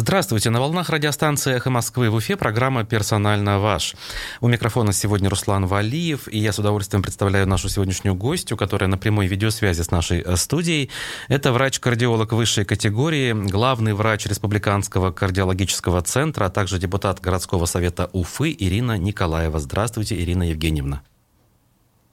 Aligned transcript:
Здравствуйте. 0.00 0.48
На 0.48 0.60
волнах 0.60 0.88
радиостанции 0.88 1.56
«Эхо 1.56 1.68
Москвы» 1.68 2.08
в 2.08 2.14
Уфе 2.14 2.34
программа 2.34 2.84
«Персонально 2.84 3.58
ваш». 3.58 3.94
У 4.40 4.48
микрофона 4.48 4.94
сегодня 4.94 5.28
Руслан 5.28 5.66
Валиев, 5.66 6.26
и 6.26 6.38
я 6.38 6.54
с 6.54 6.58
удовольствием 6.58 7.02
представляю 7.02 7.46
нашу 7.46 7.68
сегодняшнюю 7.68 8.14
гостью, 8.14 8.56
которая 8.56 8.88
на 8.88 8.96
прямой 8.96 9.26
видеосвязи 9.26 9.82
с 9.82 9.90
нашей 9.90 10.22
э, 10.22 10.36
студией. 10.36 10.88
Это 11.28 11.52
врач-кардиолог 11.52 12.32
высшей 12.32 12.64
категории, 12.64 13.34
главный 13.34 13.92
врач 13.92 14.24
Республиканского 14.24 15.12
кардиологического 15.12 16.00
центра, 16.00 16.46
а 16.46 16.48
также 16.48 16.78
депутат 16.78 17.20
городского 17.20 17.66
совета 17.66 18.08
Уфы 18.14 18.56
Ирина 18.58 18.96
Николаева. 18.96 19.60
Здравствуйте, 19.60 20.18
Ирина 20.18 20.44
Евгеньевна. 20.44 21.02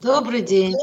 Добрый 0.02 0.42
день. 0.42 0.76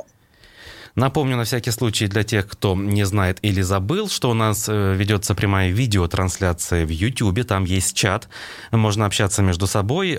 Напомню 0.95 1.35
на 1.35 1.43
всякий 1.43 1.71
случай 1.71 2.07
для 2.07 2.23
тех, 2.23 2.47
кто 2.47 2.73
не 2.73 3.05
знает 3.05 3.39
или 3.41 3.61
забыл, 3.61 4.07
что 4.07 4.29
у 4.29 4.33
нас 4.33 4.69
э, 4.69 4.95
ведется 4.95 5.35
прямая 5.35 5.69
видеотрансляция 5.69 6.85
в 6.85 6.89
YouTube. 6.89 7.45
Там 7.45 7.65
есть 7.65 7.97
чат. 7.97 8.29
Можно 8.71 9.05
общаться 9.05 9.41
между 9.41 9.67
собой, 9.67 10.17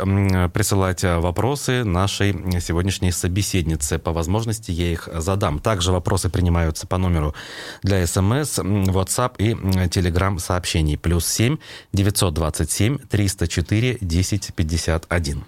присылать 0.52 1.02
э, 1.02 1.16
вопросы 1.16 1.82
нашей 1.82 2.32
сегодняшней 2.60 3.10
собеседнице. 3.10 3.98
По 3.98 4.12
возможности 4.12 4.70
я 4.70 4.92
их 4.92 5.08
задам. 5.14 5.60
Также 5.60 5.92
вопросы 5.92 6.28
принимаются 6.28 6.86
по 6.86 6.98
номеру 6.98 7.34
для 7.82 8.06
смс, 8.06 8.58
WhatsApp 8.58 9.36
и 9.38 9.52
Telegram 9.52 10.38
сообщений. 10.38 10.98
Плюс 10.98 11.26
7 11.26 11.56
927 11.94 12.98
304 12.98 13.94
1051. 14.02 15.44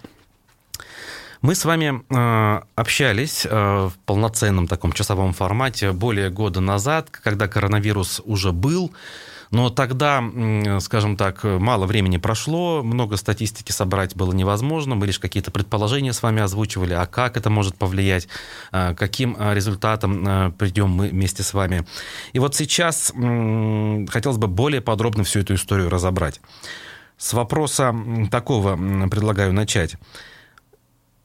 Мы 1.41 1.55
с 1.55 1.63
вами 1.63 2.03
э, 2.09 2.61
общались 2.75 3.45
э, 3.45 3.49
в 3.49 3.93
полноценном 4.05 4.67
таком 4.67 4.91
часовом 4.91 5.31
формате 5.31 5.93
более 5.93 6.29
года 6.29 6.59
назад, 6.59 7.09
когда 7.11 7.47
коронавирус 7.47 8.21
уже 8.25 8.51
был. 8.51 8.91
Но 9.51 9.71
тогда, 9.71 10.23
скажем 10.79 11.17
так, 11.17 11.43
мало 11.43 11.87
времени 11.87 12.17
прошло, 12.17 12.83
много 12.83 13.17
статистики 13.17 13.71
собрать 13.71 14.15
было 14.15 14.31
невозможно, 14.31 14.93
мы 14.93 15.07
лишь 15.07 15.17
какие-то 15.17 15.49
предположения 15.49 16.13
с 16.13 16.21
вами 16.21 16.41
озвучивали, 16.41 16.93
а 16.93 17.07
как 17.07 17.35
это 17.35 17.49
может 17.49 17.75
повлиять, 17.75 18.27
э, 18.71 18.93
каким 18.93 19.35
э, 19.39 19.55
результатом 19.55 20.27
э, 20.27 20.51
придем 20.51 20.89
мы 20.89 21.07
вместе 21.07 21.41
с 21.41 21.53
вами. 21.53 21.87
И 22.33 22.39
вот 22.39 22.53
сейчас 22.53 23.11
хотелось 23.11 24.37
бы 24.37 24.47
более 24.47 24.81
подробно 24.81 25.23
всю 25.23 25.39
эту 25.39 25.55
историю 25.55 25.89
разобрать. 25.89 26.41
С 27.17 27.33
вопроса 27.33 27.95
такого 28.29 28.75
предлагаю 29.07 29.51
начать. 29.51 29.95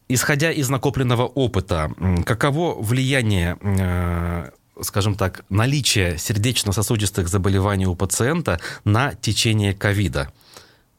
Исходя 0.08 0.52
из 0.52 0.68
накопленного 0.68 1.26
опыта, 1.26 1.90
каково 2.26 2.74
влияние 2.80 3.56
э, 3.62 4.50
скажем 4.82 5.14
так, 5.14 5.44
наличие 5.48 6.18
сердечно-сосудистых 6.18 7.28
заболеваний 7.28 7.86
у 7.86 7.94
пациента 7.94 8.60
на 8.84 9.14
течение 9.14 9.74
ковида. 9.74 10.32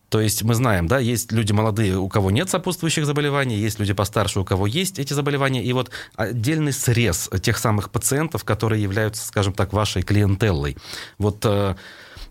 То 0.10 0.22
есть 0.22 0.44
мы 0.44 0.54
знаем, 0.54 0.88
да, 0.88 1.00
есть 1.00 1.32
люди 1.32 1.52
молодые, 1.52 1.98
у 1.98 2.08
кого 2.08 2.32
нет 2.32 2.50
сопутствующих 2.50 3.06
заболеваний, 3.06 3.58
есть 3.58 3.80
люди 3.80 3.92
постарше, 3.92 4.40
у 4.40 4.46
кого 4.46 4.68
есть 4.68 5.00
эти 5.00 5.14
заболевания, 5.14 5.64
и 5.64 5.74
вот 5.74 5.90
отдельный 6.16 6.72
срез 6.74 7.30
тех 7.42 7.58
самых 7.58 7.90
пациентов, 7.92 8.44
которые 8.44 8.82
являются, 8.82 9.26
скажем 9.28 9.54
так, 9.54 9.74
вашей 9.74 10.04
клиентеллой. 10.04 10.78
Вот 11.18 11.44
э, 11.44 11.76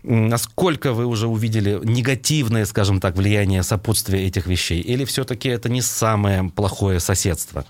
насколько 0.07 0.93
вы 0.93 1.05
уже 1.05 1.27
увидели 1.27 1.79
негативное, 1.83 2.65
скажем 2.65 2.99
так, 2.99 3.15
влияние 3.15 3.63
сопутствия 3.63 4.25
этих 4.25 4.47
вещей? 4.47 4.81
Или 4.81 5.05
все-таки 5.05 5.49
это 5.49 5.69
не 5.69 5.81
самое 5.81 6.43
плохое 6.55 6.99
соседство? 6.99 7.65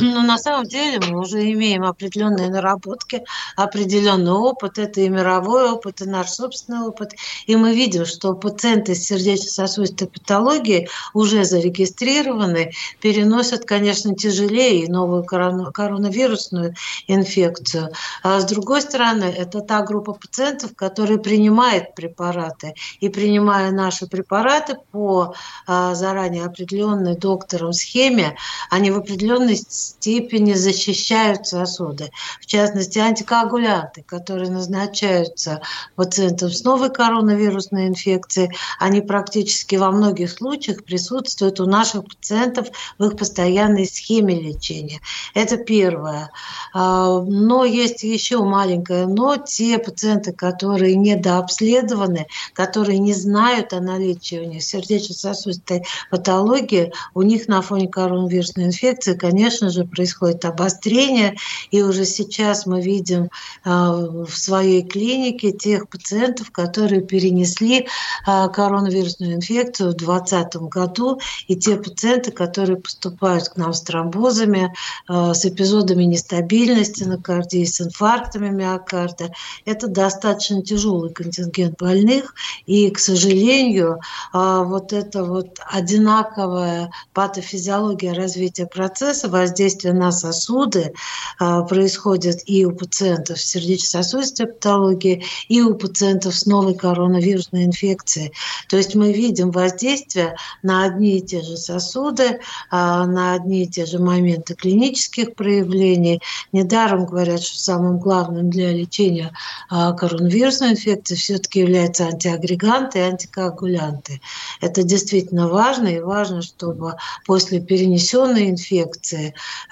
Но 0.00 0.22
на 0.22 0.38
самом 0.38 0.66
деле 0.66 1.00
мы 1.00 1.20
уже 1.20 1.50
имеем 1.52 1.84
определенные 1.84 2.50
наработки, 2.50 3.24
определенный 3.56 4.32
опыт. 4.32 4.78
Это 4.78 5.00
и 5.00 5.08
мировой 5.08 5.70
опыт, 5.70 6.00
и 6.00 6.04
наш 6.04 6.30
собственный 6.30 6.86
опыт. 6.86 7.12
И 7.46 7.56
мы 7.56 7.74
видим, 7.74 8.06
что 8.06 8.34
пациенты 8.34 8.94
с 8.94 9.04
сердечно-сосудистой 9.04 10.08
патологией 10.08 10.88
уже 11.14 11.44
зарегистрированы, 11.44 12.72
переносят, 13.00 13.64
конечно, 13.64 14.14
тяжелее 14.14 14.88
новую 14.88 15.24
коронавирусную 15.24 16.74
инфекцию. 17.06 17.90
А 18.22 18.40
с 18.40 18.44
другой 18.44 18.82
стороны, 18.82 19.24
это 19.24 19.60
та 19.60 19.82
группа 19.82 20.12
пациентов, 20.12 20.74
которые 20.76 21.18
принимают 21.18 21.94
препараты. 21.94 22.74
И 23.00 23.08
принимая 23.08 23.70
наши 23.72 24.06
препараты 24.06 24.76
по 24.92 25.34
а, 25.66 25.94
заранее 25.94 26.44
определенной 26.44 27.16
доктором 27.16 27.72
схеме, 27.72 28.36
они 28.70 28.90
в 28.90 28.98
определенной 28.98 29.55
степени 29.56 30.54
защищают 30.54 31.46
сосуды. 31.46 32.10
В 32.40 32.46
частности, 32.46 32.98
антикоагулянты, 32.98 34.02
которые 34.02 34.50
назначаются 34.50 35.60
пациентам 35.94 36.50
с 36.50 36.62
новой 36.64 36.90
коронавирусной 36.90 37.88
инфекцией, 37.88 38.50
они 38.78 39.00
практически 39.00 39.76
во 39.76 39.90
многих 39.90 40.30
случаях 40.30 40.84
присутствуют 40.84 41.60
у 41.60 41.66
наших 41.66 42.04
пациентов 42.04 42.68
в 42.98 43.04
их 43.04 43.16
постоянной 43.16 43.86
схеме 43.86 44.40
лечения. 44.40 45.00
Это 45.34 45.56
первое. 45.56 46.30
А, 46.72 47.20
но 47.20 47.64
есть 47.64 48.02
еще 48.02 48.42
маленькое 48.42 49.06
но. 49.06 49.36
Те 49.36 49.78
пациенты, 49.78 50.32
которые 50.32 50.94
недообследованы, 50.94 52.26
которые 52.52 52.98
не 52.98 53.12
знают 53.12 53.72
о 53.72 53.80
наличии 53.80 54.36
у 54.36 54.44
них 54.44 54.62
сердечно-сосудистой 54.62 55.84
патологии, 56.10 56.92
у 57.14 57.22
них 57.22 57.48
на 57.48 57.62
фоне 57.62 57.88
коронавирусной 57.88 58.66
инфекции, 58.66 59.14
конечно, 59.14 59.45
конечно 59.46 59.70
же, 59.70 59.84
происходит 59.84 60.44
обострение, 60.44 61.36
и 61.70 61.80
уже 61.80 62.04
сейчас 62.04 62.66
мы 62.66 62.80
видим 62.80 63.30
а, 63.64 63.92
в 63.92 64.36
своей 64.36 64.82
клинике 64.82 65.52
тех 65.52 65.88
пациентов, 65.88 66.50
которые 66.50 67.00
перенесли 67.00 67.86
а, 68.26 68.48
коронавирусную 68.48 69.34
инфекцию 69.34 69.90
в 69.90 69.96
2020 69.98 70.56
году, 70.56 71.20
и 71.46 71.54
те 71.54 71.76
пациенты, 71.76 72.32
которые 72.32 72.78
поступают 72.78 73.48
к 73.48 73.56
нам 73.56 73.72
с 73.72 73.82
тромбозами, 73.82 74.74
а, 75.06 75.32
с 75.32 75.44
эпизодами 75.46 76.02
нестабильности 76.02 77.04
на 77.04 77.16
кардии, 77.16 77.64
с 77.64 77.80
инфарктами 77.80 78.48
миокарда. 78.48 79.30
Это 79.64 79.86
достаточно 79.86 80.60
тяжелый 80.60 81.12
контингент 81.12 81.78
больных, 81.78 82.34
и, 82.66 82.90
к 82.90 82.98
сожалению, 82.98 84.00
вот 84.32 84.92
эта 84.92 85.22
вот 85.22 85.60
одинаковая 85.70 86.90
патофизиология 87.12 88.12
развития 88.12 88.66
процесса 88.66 89.28
воздействие 89.40 89.94
на 89.94 90.12
сосуды 90.12 90.92
а, 91.38 91.62
происходит 91.62 92.42
и 92.46 92.64
у 92.64 92.72
пациентов 92.72 93.40
с 93.40 93.44
сердечно-сосудистой 93.44 94.46
патологией, 94.46 95.24
и 95.48 95.60
у 95.60 95.74
пациентов 95.74 96.34
с 96.34 96.46
новой 96.46 96.74
коронавирусной 96.74 97.64
инфекцией. 97.64 98.32
То 98.68 98.76
есть 98.76 98.94
мы 98.94 99.12
видим 99.12 99.50
воздействие 99.50 100.36
на 100.62 100.84
одни 100.84 101.18
и 101.18 101.22
те 101.22 101.42
же 101.42 101.56
сосуды, 101.56 102.40
а, 102.70 103.06
на 103.06 103.34
одни 103.34 103.64
и 103.64 103.68
те 103.68 103.86
же 103.86 103.98
моменты 103.98 104.54
клинических 104.54 105.34
проявлений. 105.34 106.20
Недаром 106.52 107.06
говорят, 107.06 107.42
что 107.42 107.58
самым 107.58 107.98
главным 107.98 108.50
для 108.50 108.72
лечения 108.72 109.32
а, 109.68 109.92
коронавирусной 109.92 110.70
инфекции 110.70 111.14
все-таки 111.14 111.60
являются 111.60 112.06
антиагреганты 112.06 112.98
и 112.98 113.02
антикоагулянты. 113.02 114.20
Это 114.60 114.82
действительно 114.82 115.48
важно, 115.48 115.88
и 115.88 116.00
важно, 116.00 116.42
чтобы 116.42 116.94
после 117.26 117.60
перенесенной 117.60 118.50
инфекции 118.50 119.15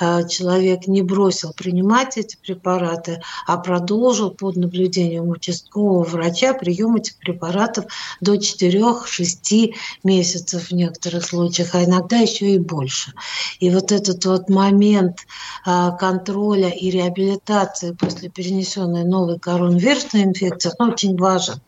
Э, 0.00 0.26
человек 0.28 0.86
не 0.86 1.02
бросил 1.02 1.52
принимать 1.52 2.16
эти 2.16 2.36
препараты, 2.36 3.22
а 3.46 3.56
продолжил 3.56 4.30
под 4.30 4.56
наблюдением 4.56 5.28
участкового 5.28 6.02
врача 6.04 6.54
прием 6.54 6.96
этих 6.96 7.16
препаратов 7.16 7.86
до 8.20 8.34
4-6 8.34 9.74
месяцев 10.02 10.68
в 10.68 10.72
некоторых 10.72 11.24
случаях, 11.24 11.74
а 11.74 11.84
иногда 11.84 12.18
еще 12.18 12.50
и 12.50 12.58
больше. 12.58 13.12
И 13.60 13.70
вот 13.70 13.92
этот 13.92 14.24
вот 14.24 14.48
момент 14.48 15.18
э, 15.66 15.90
контроля 15.98 16.68
и 16.68 16.90
реабилитации 16.90 17.92
после 17.92 18.28
перенесенной 18.28 19.04
новой 19.04 19.38
коронавирусной 19.38 20.24
инфекции, 20.24 20.72
он 20.78 20.90
очень 20.90 21.16
важен. 21.16 21.60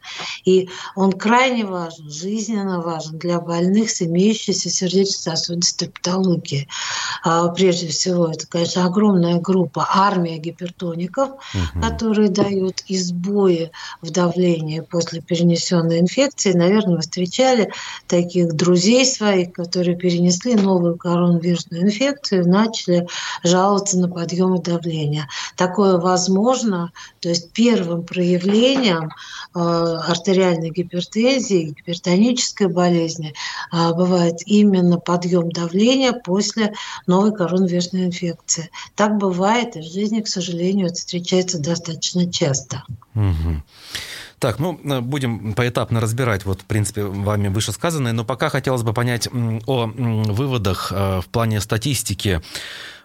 И 0.44 0.68
он 0.94 1.12
крайне 1.12 1.64
важен, 1.64 2.10
жизненно 2.10 2.80
важен 2.80 3.18
для 3.18 3.40
больных 3.40 3.90
с 3.90 4.02
имеющейся 4.02 4.70
сердечно-сосудистой 4.70 5.88
патологией. 5.88 6.68
А, 7.22 7.48
прежде 7.66 7.88
всего, 7.88 8.28
это, 8.28 8.46
конечно, 8.46 8.86
огромная 8.86 9.40
группа, 9.40 9.88
армия 9.92 10.38
гипертоников, 10.38 11.30
угу. 11.30 11.82
которые 11.82 12.28
дают 12.28 12.84
избои 12.86 13.72
в 14.02 14.10
давлении 14.10 14.78
после 14.78 15.20
перенесенной 15.20 15.98
инфекции. 15.98 16.52
Наверное, 16.52 16.94
вы 16.94 17.00
встречали 17.00 17.72
таких 18.06 18.54
друзей 18.54 19.04
своих, 19.04 19.52
которые 19.52 19.96
перенесли 19.96 20.54
новую 20.54 20.96
коронавирусную 20.96 21.82
инфекцию 21.82 22.42
и 22.42 22.46
начали 22.46 23.08
жаловаться 23.42 23.98
на 23.98 24.08
подъем 24.08 24.62
давления. 24.62 25.28
Такое 25.56 25.98
возможно, 25.98 26.92
то 27.18 27.30
есть 27.30 27.50
первым 27.50 28.04
проявлением 28.04 29.10
э, 29.56 29.58
артериальной 29.58 30.70
гипертензии, 30.70 31.74
гипертонической 31.76 32.68
болезни 32.68 33.34
э, 33.72 33.92
бывает 33.92 34.36
именно 34.46 35.00
подъем 35.00 35.50
давления 35.50 36.12
после 36.12 36.72
новой 37.08 37.32
коронавирусной 37.32 37.55
коронавирусная 37.56 38.06
инфекция. 38.06 38.70
Так 38.94 39.16
бывает, 39.16 39.76
и 39.76 39.80
в 39.80 39.84
жизни, 39.84 40.20
к 40.20 40.28
сожалению, 40.28 40.86
это 40.86 40.96
встречается 40.96 41.58
достаточно 41.58 42.30
часто. 42.30 42.84
Угу. 43.14 43.62
Так, 44.38 44.58
ну, 44.58 44.78
э, 44.84 45.00
будем 45.00 45.54
поэтапно 45.54 46.00
разбирать, 46.00 46.44
вот, 46.44 46.60
в 46.60 46.64
принципе, 46.64 47.04
вами 47.04 47.48
вышесказанное, 47.48 48.12
но 48.12 48.24
пока 48.24 48.50
хотелось 48.50 48.82
бы 48.82 48.92
понять 48.92 49.28
о 49.32 49.86
выводах 49.86 50.92
э, 50.94 51.20
в 51.22 51.26
плане 51.28 51.60
статистики. 51.60 52.42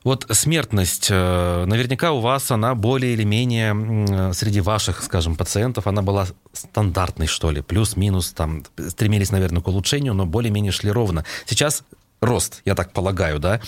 Вот 0.03 0.25
смертность, 0.31 1.07
э, 1.09 1.65
наверняка 1.65 2.11
у 2.11 2.19
вас 2.19 2.51
она 2.51 2.75
более 2.75 3.13
или 3.13 3.23
менее 3.23 4.33
среди 4.33 4.59
ваших, 4.59 5.03
скажем, 5.03 5.35
пациентов, 5.35 5.87
она 5.87 6.01
была 6.01 6.27
стандартной, 6.51 7.27
что 7.27 7.51
ли, 7.51 7.61
плюс-минус, 7.61 8.31
там, 8.31 8.65
стремились, 8.89 9.31
наверное, 9.31 9.61
к 9.61 9.67
улучшению, 9.67 10.13
но 10.13 10.25
более-менее 10.25 10.73
шли 10.73 10.91
ровно. 10.91 11.23
Сейчас 11.45 11.83
рост, 12.21 12.61
я 12.65 12.75
так 12.75 12.93
полагаю, 12.93 13.39
да? 13.39 13.59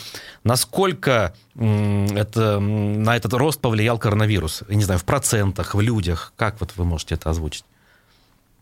Насколько 0.43 1.33
это, 1.55 2.59
на 2.59 3.17
этот 3.17 3.33
рост 3.33 3.59
повлиял 3.59 3.97
коронавирус? 3.97 4.63
Я 4.69 4.75
не 4.75 4.83
знаю, 4.83 4.99
в 4.99 5.05
процентах, 5.05 5.73
в 5.75 5.81
людях? 5.81 6.33
Как 6.37 6.59
вот 6.59 6.73
вы 6.75 6.85
можете 6.85 7.15
это 7.15 7.29
озвучить? 7.31 7.65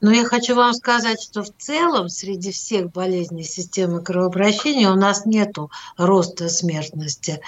Но 0.01 0.12
я 0.12 0.25
хочу 0.25 0.56
вам 0.56 0.74
сказать, 0.74 1.21
что 1.21 1.44
в 1.44 1.50
целом 1.59 2.09
среди 2.09 2.51
всех 2.51 2.92
болезней 2.92 3.44
системы 3.44 4.01
кровообращения 4.01 4.89
у 4.89 4.95
нас 4.95 5.27
нет 5.27 5.56
роста 5.95 6.50
смертности. 6.50 7.39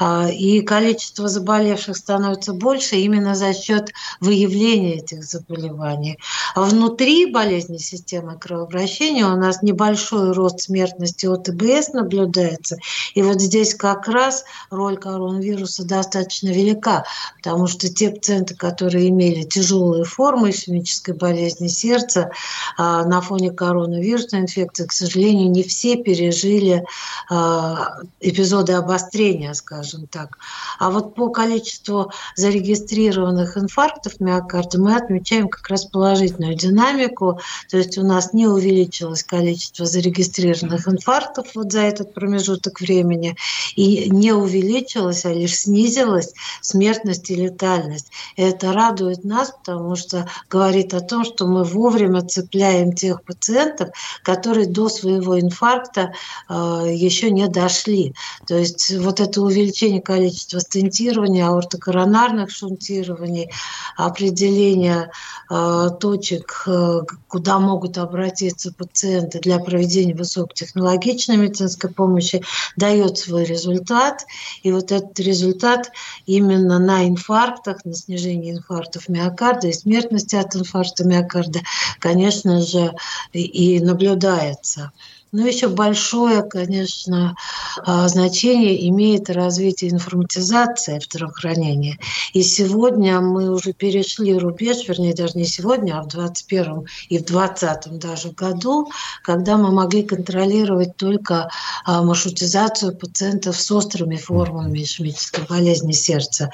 А, 0.00 0.28
и 0.28 0.60
количество 0.62 1.28
заболевших 1.28 1.96
становится 1.96 2.52
больше 2.52 2.96
именно 2.96 3.36
за 3.36 3.54
счет 3.54 3.92
выявления 4.20 4.96
этих 4.96 5.22
заболеваний. 5.22 6.18
А 6.56 6.62
внутри 6.62 7.26
болезни 7.26 7.76
системы 7.76 8.36
кровообращения 8.36 9.26
у 9.26 9.36
нас 9.36 9.62
небольшой 9.62 10.32
рост 10.32 10.62
смертности 10.62 11.26
от 11.26 11.48
ИБС 11.48 11.92
наблюдается. 11.92 12.78
И 13.14 13.22
вот 13.22 13.40
здесь 13.40 13.76
как 13.76 14.08
раз 14.08 14.44
роль 14.70 14.96
коронавируса 14.96 15.84
достаточно 15.84 16.48
велика, 16.48 17.04
потому 17.36 17.68
что 17.68 17.88
те 17.88 18.10
пациенты, 18.10 18.56
которые 18.56 19.08
имели 19.10 19.42
тяжелые 19.42 20.04
формы 20.04 20.50
ишемической 20.50 21.14
болезни 21.14 21.68
сердца, 21.68 21.99
сердца 22.00 22.30
на 22.78 23.20
фоне 23.20 23.50
коронавирусной 23.50 24.42
инфекции, 24.42 24.86
к 24.86 24.92
сожалению, 24.92 25.50
не 25.50 25.62
все 25.62 25.96
пережили 25.96 26.84
а, 27.28 27.98
эпизоды 28.20 28.72
обострения, 28.72 29.52
скажем 29.54 30.06
так. 30.06 30.38
А 30.78 30.90
вот 30.90 31.14
по 31.14 31.28
количеству 31.28 32.12
зарегистрированных 32.36 33.56
инфарктов 33.58 34.20
миокарда 34.20 34.80
мы 34.80 34.96
отмечаем 34.96 35.48
как 35.48 35.68
раз 35.68 35.84
положительную 35.86 36.54
динамику, 36.54 37.40
то 37.70 37.76
есть 37.76 37.98
у 37.98 38.02
нас 38.02 38.32
не 38.32 38.46
увеличилось 38.46 39.24
количество 39.24 39.84
зарегистрированных 39.84 40.88
инфарктов 40.88 41.48
вот 41.54 41.72
за 41.72 41.80
этот 41.80 42.14
промежуток 42.14 42.80
времени, 42.80 43.36
и 43.76 44.10
не 44.10 44.32
увеличилось, 44.32 45.24
а 45.24 45.32
лишь 45.32 45.60
снизилась 45.60 46.32
смертность 46.60 47.30
и 47.30 47.34
летальность. 47.34 48.10
И 48.36 48.42
это 48.42 48.72
радует 48.72 49.24
нас, 49.24 49.50
потому 49.50 49.96
что 49.96 50.28
говорит 50.48 50.94
о 50.94 51.00
том, 51.00 51.24
что 51.24 51.46
мы 51.46 51.64
вовремя 51.64 51.89
вовремя 51.90 52.22
цепляем 52.22 52.92
тех 52.92 53.22
пациентов, 53.24 53.90
которые 54.22 54.66
до 54.66 54.88
своего 54.88 55.40
инфаркта 55.40 56.12
э, 56.48 56.54
еще 56.54 57.30
не 57.30 57.48
дошли. 57.48 58.14
То 58.46 58.56
есть 58.56 58.94
вот 58.96 59.20
это 59.20 59.42
увеличение 59.42 60.00
количества 60.00 60.60
стентирования, 60.60 61.48
аортокоронарных 61.48 62.50
шунтирований, 62.50 63.50
определение 63.96 65.10
точек, 65.50 66.62
э, 66.66 67.00
куда 67.28 67.58
могут 67.58 67.98
обратиться 67.98 68.72
пациенты 68.72 69.40
для 69.40 69.58
проведения 69.58 70.14
высокотехнологичной 70.14 71.36
медицинской 71.36 71.90
помощи, 71.90 72.42
дает 72.76 73.18
свой 73.18 73.44
результат. 73.44 74.24
И 74.62 74.70
вот 74.70 74.92
этот 74.92 75.18
результат 75.18 75.90
именно 76.26 76.78
на 76.78 77.08
инфарктах, 77.08 77.84
на 77.84 77.94
снижении 77.94 78.52
инфарктов 78.52 79.08
миокарда 79.08 79.68
и 79.68 79.72
смертности 79.72 80.36
от 80.36 80.54
инфаркта 80.54 81.04
миокарда 81.04 81.60
конечно 81.98 82.60
же, 82.60 82.92
и 83.32 83.80
наблюдается. 83.80 84.92
Но 85.32 85.46
еще 85.46 85.68
большое, 85.68 86.42
конечно, 86.42 87.36
а, 87.84 88.08
значение 88.08 88.88
имеет 88.88 89.30
развитие 89.30 89.92
информатизации 89.92 90.98
в 90.98 91.04
здравоохранении. 91.04 92.00
И 92.32 92.42
сегодня 92.42 93.20
мы 93.20 93.50
уже 93.50 93.72
перешли 93.72 94.36
рубеж, 94.36 94.88
вернее, 94.88 95.14
даже 95.14 95.38
не 95.38 95.44
сегодня, 95.44 95.98
а 95.98 96.02
в 96.02 96.08
21 96.08 96.86
и 97.08 97.18
в 97.18 97.24
20 97.24 97.98
даже 97.98 98.32
году, 98.32 98.90
когда 99.22 99.56
мы 99.56 99.70
могли 99.70 100.02
контролировать 100.02 100.96
только 100.96 101.48
а, 101.84 102.02
маршрутизацию 102.02 102.96
пациентов 102.96 103.56
с 103.56 103.70
острыми 103.70 104.16
формами 104.16 104.82
ишемической 104.82 105.44
болезни 105.48 105.92
сердца. 105.92 106.50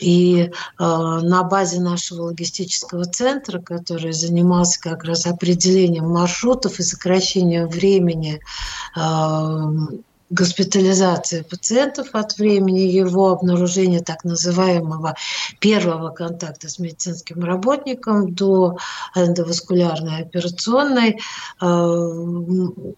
И 0.00 0.50
а, 0.78 1.20
на 1.20 1.42
базе 1.42 1.80
нашего 1.80 2.22
логистического 2.22 3.04
центра, 3.04 3.60
который 3.60 4.12
занимался 4.12 4.80
как 4.80 5.04
раз 5.04 5.26
определением 5.26 6.08
маршрутов 6.08 6.80
и 6.80 6.82
сокращением 6.82 7.68
времени 7.68 8.13
времени 8.14 8.40
госпитализации 10.34 11.42
пациентов 11.42 12.08
от 12.12 12.36
времени 12.38 12.80
его 12.80 13.30
обнаружения 13.30 14.00
так 14.00 14.24
называемого 14.24 15.14
первого 15.60 16.10
контакта 16.10 16.68
с 16.68 16.78
медицинским 16.78 17.42
работником 17.44 18.34
до 18.34 18.76
эндоваскулярной 19.14 20.22
операционной. 20.22 21.20
Э, 21.62 22.10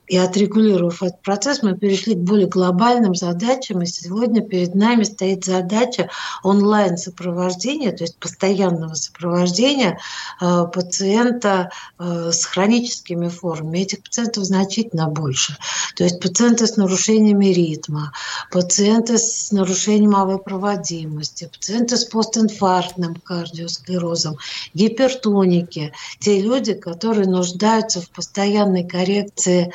и 0.06 0.16
отрегулировав 0.16 1.02
этот 1.02 1.22
процесс, 1.22 1.62
мы 1.62 1.76
перешли 1.76 2.14
к 2.14 2.18
более 2.18 2.48
глобальным 2.48 3.14
задачам. 3.14 3.82
И 3.82 3.86
сегодня 3.86 4.42
перед 4.42 4.74
нами 4.74 5.04
стоит 5.04 5.44
задача 5.44 6.08
онлайн-сопровождения, 6.42 7.92
то 7.92 8.04
есть 8.04 8.18
постоянного 8.18 8.94
сопровождения 8.94 9.98
э, 10.40 10.64
пациента 10.72 11.70
э, 11.98 12.30
с 12.32 12.44
хроническими 12.46 13.28
формами. 13.28 13.80
Этих 13.80 14.02
пациентов 14.02 14.44
значительно 14.44 15.08
больше. 15.08 15.56
То 15.96 16.04
есть 16.04 16.20
пациенты 16.20 16.66
с 16.66 16.76
нарушением 16.76 17.25
нарушениями 17.26 17.52
ритма, 17.52 18.12
пациенты 18.50 19.18
с 19.18 19.50
нарушением 19.52 20.12
малой 20.12 20.38
проводимости, 20.38 21.50
пациенты 21.52 21.96
с 21.96 22.04
постинфарктным 22.04 23.16
кардиосклерозом, 23.16 24.36
гипертоники, 24.74 25.92
те 26.20 26.40
люди, 26.40 26.74
которые 26.74 27.26
нуждаются 27.26 28.00
в 28.00 28.10
постоянной 28.10 28.84
коррекции 28.84 29.72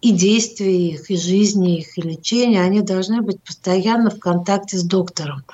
и 0.00 0.12
действия 0.12 0.90
их, 0.90 1.10
и 1.10 1.16
жизни 1.16 1.78
их, 1.78 1.98
и 1.98 2.02
лечения, 2.02 2.62
они 2.62 2.82
должны 2.82 3.20
быть 3.20 3.42
постоянно 3.42 4.10
в 4.10 4.20
контакте 4.20 4.78
с 4.78 4.84
доктором. 4.84 5.44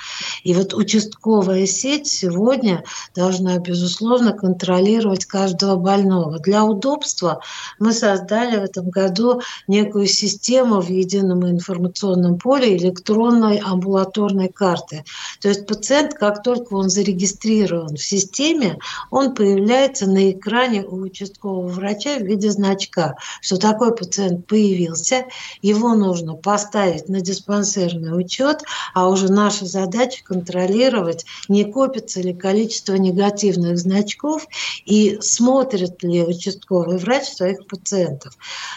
И 0.42 0.52
вот 0.52 0.74
участковая 0.74 1.66
сеть 1.66 2.06
сегодня 2.06 2.84
должна, 3.14 3.58
безусловно, 3.58 4.32
контролировать 4.32 5.24
каждого 5.24 5.76
больного. 5.76 6.38
Для 6.40 6.64
удобства 6.64 7.40
мы 7.78 7.92
создали 7.92 8.58
в 8.58 8.64
этом 8.64 8.90
году 8.90 9.40
некую 9.66 10.06
систему 10.06 10.82
в 10.82 10.90
едином 10.90 11.48
информационном 11.48 12.38
поле 12.38 12.76
электронной 12.76 13.58
амбулаторной 13.58 14.48
карты. 14.48 15.04
То 15.40 15.48
есть 15.48 15.66
пациент, 15.66 16.14
как 16.14 16.42
только 16.42 16.74
он 16.74 16.90
зарегистрирован 16.90 17.96
в 17.96 18.02
системе, 18.02 18.78
он 19.10 19.34
появляется 19.34 20.06
на 20.06 20.30
экране 20.30 20.82
у 20.82 20.96
участкового 20.96 21.68
врача 21.68 22.18
в 22.18 22.24
виде 22.24 22.50
значка, 22.50 23.16
что 23.40 23.56
такой 23.56 23.94
пациент 23.94 24.33
пациент 24.34 24.46
появился, 24.46 25.26
его 25.62 25.94
нужно 25.94 26.34
поставить 26.34 27.08
на 27.08 27.20
диспансерный 27.20 28.18
учет, 28.18 28.62
а 28.94 29.08
уже 29.08 29.30
наша 29.30 29.66
задача 29.66 30.24
контролировать, 30.24 31.24
не 31.48 31.64
копится 31.64 32.20
ли 32.20 32.34
количество 32.34 32.94
негативных 32.94 33.78
значков 33.78 34.46
и 34.84 35.18
смотрит 35.20 36.02
ли 36.02 36.22
участковый 36.22 36.98
врач 36.98 37.24
своих 37.24 37.66
пациентов. 37.66 38.34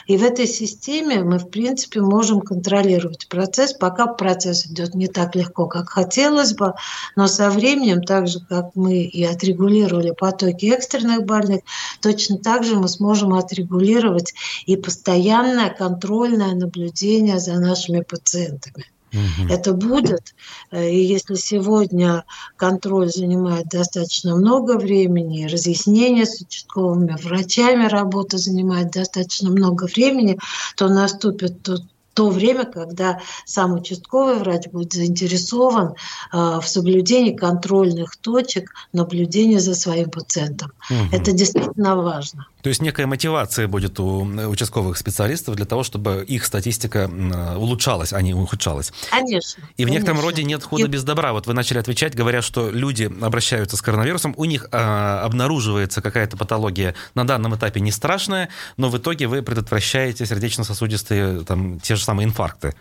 И 0.08 0.18
в 0.18 0.24
этой 0.24 0.48
системе 0.48 1.24
мы, 1.24 1.40
в 1.40 1.50
принципе, 1.50 2.02
можем 2.02 2.42
контролировать 2.42 3.28
процесс, 3.28 3.74
пока 3.74 4.08
процесс 4.08 4.66
идет 4.68 4.96
не 4.96 5.08
так 5.08 5.36
легко, 5.36 5.68
как 5.68 5.90
хотелось 5.90 6.54
бы, 6.54 6.74
но 7.16 7.28
со 7.28 7.50
временем, 7.50 8.02
так 8.02 8.28
же, 8.28 8.40
как 8.40 8.72
мы 8.76 9.04
и 9.04 9.24
отрегулировали 9.24 10.12
потоки 10.12 10.68
экстренных 10.68 11.26
больных, 11.26 11.62
точно 12.02 12.38
так 12.38 12.64
же 12.64 12.76
мы 12.76 12.88
сможем 12.88 13.34
отрегулировать 13.34 14.34
и 14.66 14.76
постоянно 14.78 15.47
постоянное 15.48 15.70
контрольное 15.70 16.54
наблюдение 16.54 17.40
за 17.40 17.60
нашими 17.60 18.02
пациентами. 18.02 18.86
Угу. 19.14 19.54
Это 19.54 19.74
будет. 19.74 20.36
Э, 20.72 20.90
и 20.90 21.02
если 21.02 21.36
сегодня 21.36 22.26
контроль 22.58 23.10
занимает 23.10 23.68
достаточно 23.70 24.36
много 24.36 24.78
времени, 24.78 25.46
разъяснение 25.46 26.26
с 26.26 26.42
участковыми 26.42 27.16
врачами 27.24 27.88
работа 27.88 28.38
занимает 28.38 28.92
достаточно 28.92 29.50
много 29.50 29.86
времени, 29.86 30.38
то 30.76 30.90
наступит 30.90 31.62
тот 31.64 31.82
то 32.14 32.32
время, 32.32 32.66
когда 32.66 33.20
сам 33.46 33.76
участковый 33.76 34.40
врач 34.40 34.66
будет 34.72 34.94
заинтересован 34.94 35.90
э, 35.90 36.60
в 36.60 36.64
соблюдении 36.68 37.36
контрольных 37.36 38.18
точек 38.18 38.72
наблюдения 38.92 39.60
за 39.60 39.76
своим 39.76 40.10
пациентом. 40.10 40.72
Угу. 40.90 41.16
Это 41.16 41.32
действительно 41.32 41.96
важно. 41.96 42.48
То 42.68 42.70
есть 42.70 42.82
некая 42.82 43.08
мотивация 43.08 43.66
будет 43.70 43.98
у 43.98 44.24
участковых 44.24 44.98
специалистов 44.98 45.56
для 45.56 45.64
того, 45.64 45.84
чтобы 45.84 46.26
их 46.28 46.44
статистика 46.44 47.10
улучшалась, 47.56 48.12
а 48.12 48.22
не 48.22 48.34
ухудшалась. 48.34 48.92
Конечно. 49.10 49.64
И 49.78 49.86
в 49.86 49.88
конечно. 49.88 49.94
некотором 49.94 50.20
роде 50.20 50.44
нет 50.44 50.66
худа 50.66 50.84
и... 50.84 50.88
без 50.88 51.06
добра. 51.06 51.32
Вот 51.32 51.48
вы 51.48 51.54
начали 51.54 51.78
отвечать, 51.78 52.14
говоря, 52.14 52.42
что 52.42 52.70
люди 52.70 53.10
обращаются 53.22 53.78
с 53.78 53.82
коронавирусом, 53.82 54.34
у 54.36 54.44
них 54.44 54.68
а, 54.74 55.22
обнаруживается 55.24 56.02
какая-то 56.02 56.36
патология 56.36 56.94
на 57.16 57.26
данном 57.26 57.56
этапе 57.56 57.80
не 57.80 57.94
страшная, 57.94 58.50
но 58.76 58.90
в 58.90 58.98
итоге 58.98 59.28
вы 59.28 59.44
предотвращаете 59.44 60.26
сердечно-сосудистые, 60.26 61.46
там, 61.46 61.80
те 61.80 61.96
же 61.96 62.04
самые 62.04 62.26
инфаркты 62.26 62.76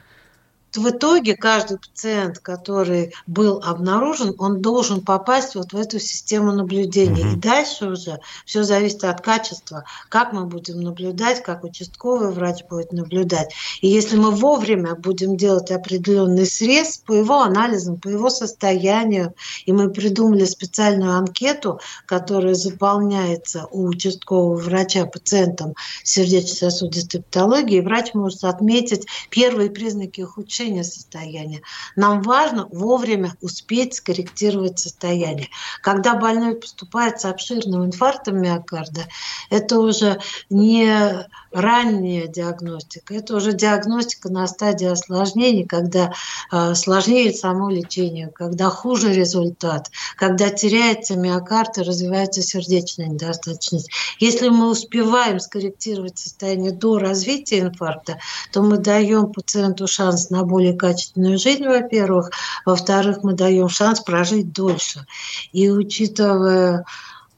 в 0.76 0.88
итоге 0.90 1.36
каждый 1.36 1.78
пациент, 1.78 2.38
который 2.38 3.14
был 3.26 3.60
обнаружен, 3.64 4.34
он 4.38 4.60
должен 4.60 5.00
попасть 5.00 5.54
вот 5.54 5.72
в 5.72 5.76
эту 5.76 5.98
систему 5.98 6.52
наблюдения. 6.52 7.26
Угу. 7.26 7.32
И 7.32 7.36
дальше 7.36 7.86
уже 7.86 8.20
все 8.44 8.62
зависит 8.62 9.04
от 9.04 9.20
качества, 9.20 9.84
как 10.08 10.32
мы 10.32 10.44
будем 10.44 10.80
наблюдать, 10.80 11.42
как 11.42 11.64
участковый 11.64 12.32
врач 12.32 12.64
будет 12.68 12.92
наблюдать. 12.92 13.54
И 13.80 13.88
если 13.88 14.16
мы 14.16 14.30
вовремя 14.30 14.94
будем 14.94 15.36
делать 15.36 15.70
определенный 15.70 16.46
срез 16.46 16.98
по 16.98 17.12
его 17.12 17.40
анализам, 17.40 17.98
по 17.98 18.08
его 18.08 18.30
состоянию, 18.30 19.34
и 19.64 19.72
мы 19.72 19.90
придумали 19.90 20.44
специальную 20.44 21.14
анкету, 21.14 21.80
которая 22.06 22.54
заполняется 22.54 23.66
у 23.70 23.86
участкового 23.86 24.56
врача 24.56 25.06
пациентам 25.06 25.74
сердечно-сосудистой 26.02 27.22
патологии, 27.22 27.80
врач 27.80 28.14
может 28.14 28.44
отметить 28.44 29.06
первые 29.30 29.70
признаки 29.70 30.22
ухудшения 30.22 30.65
улучшения 30.66 30.84
состояния. 30.84 31.62
Нам 31.96 32.22
важно 32.22 32.66
вовремя 32.70 33.34
успеть 33.40 33.94
скорректировать 33.94 34.78
состояние. 34.78 35.48
Когда 35.82 36.14
больной 36.14 36.56
поступает 36.56 37.20
с 37.20 37.24
обширным 37.24 37.84
инфарктом 37.84 38.40
миокарда, 38.40 39.02
это 39.50 39.78
уже 39.78 40.20
не 40.50 41.26
ранняя 41.52 42.26
диагностика, 42.26 43.14
это 43.14 43.36
уже 43.36 43.52
диагностика 43.52 44.28
на 44.28 44.46
стадии 44.46 44.86
осложнений, 44.86 45.66
когда 45.66 46.12
э, 46.52 46.74
сложнее 46.74 47.32
само 47.32 47.70
лечение, 47.70 48.28
когда 48.28 48.68
хуже 48.68 49.12
результат, 49.12 49.90
когда 50.16 50.50
теряется 50.50 51.16
миокард 51.16 51.78
и 51.78 51.82
развивается 51.82 52.42
сердечная 52.42 53.06
недостаточность. 53.06 53.90
Если 54.18 54.48
мы 54.48 54.70
успеваем 54.70 55.40
скорректировать 55.40 56.18
состояние 56.18 56.72
до 56.72 56.98
развития 56.98 57.60
инфаркта, 57.60 58.18
то 58.52 58.62
мы 58.62 58.76
даем 58.76 59.32
пациенту 59.32 59.86
шанс 59.86 60.30
на 60.30 60.42
более 60.42 60.55
качественную 60.76 61.38
жизнь, 61.38 61.66
во-первых. 61.66 62.30
Во-вторых, 62.64 63.22
мы 63.22 63.34
даем 63.34 63.68
шанс 63.68 64.00
прожить 64.00 64.52
дольше. 64.52 65.06
И 65.52 65.70
учитывая 65.70 66.84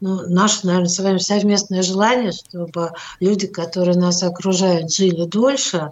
ну, 0.00 0.28
наше, 0.28 0.66
наверное, 0.66 0.88
с 0.88 0.98
вами 1.00 1.18
совместное 1.18 1.82
желание, 1.82 2.32
чтобы 2.32 2.92
люди, 3.18 3.46
которые 3.48 3.96
нас 3.96 4.22
окружают, 4.22 4.92
жили 4.92 5.24
дольше, 5.24 5.90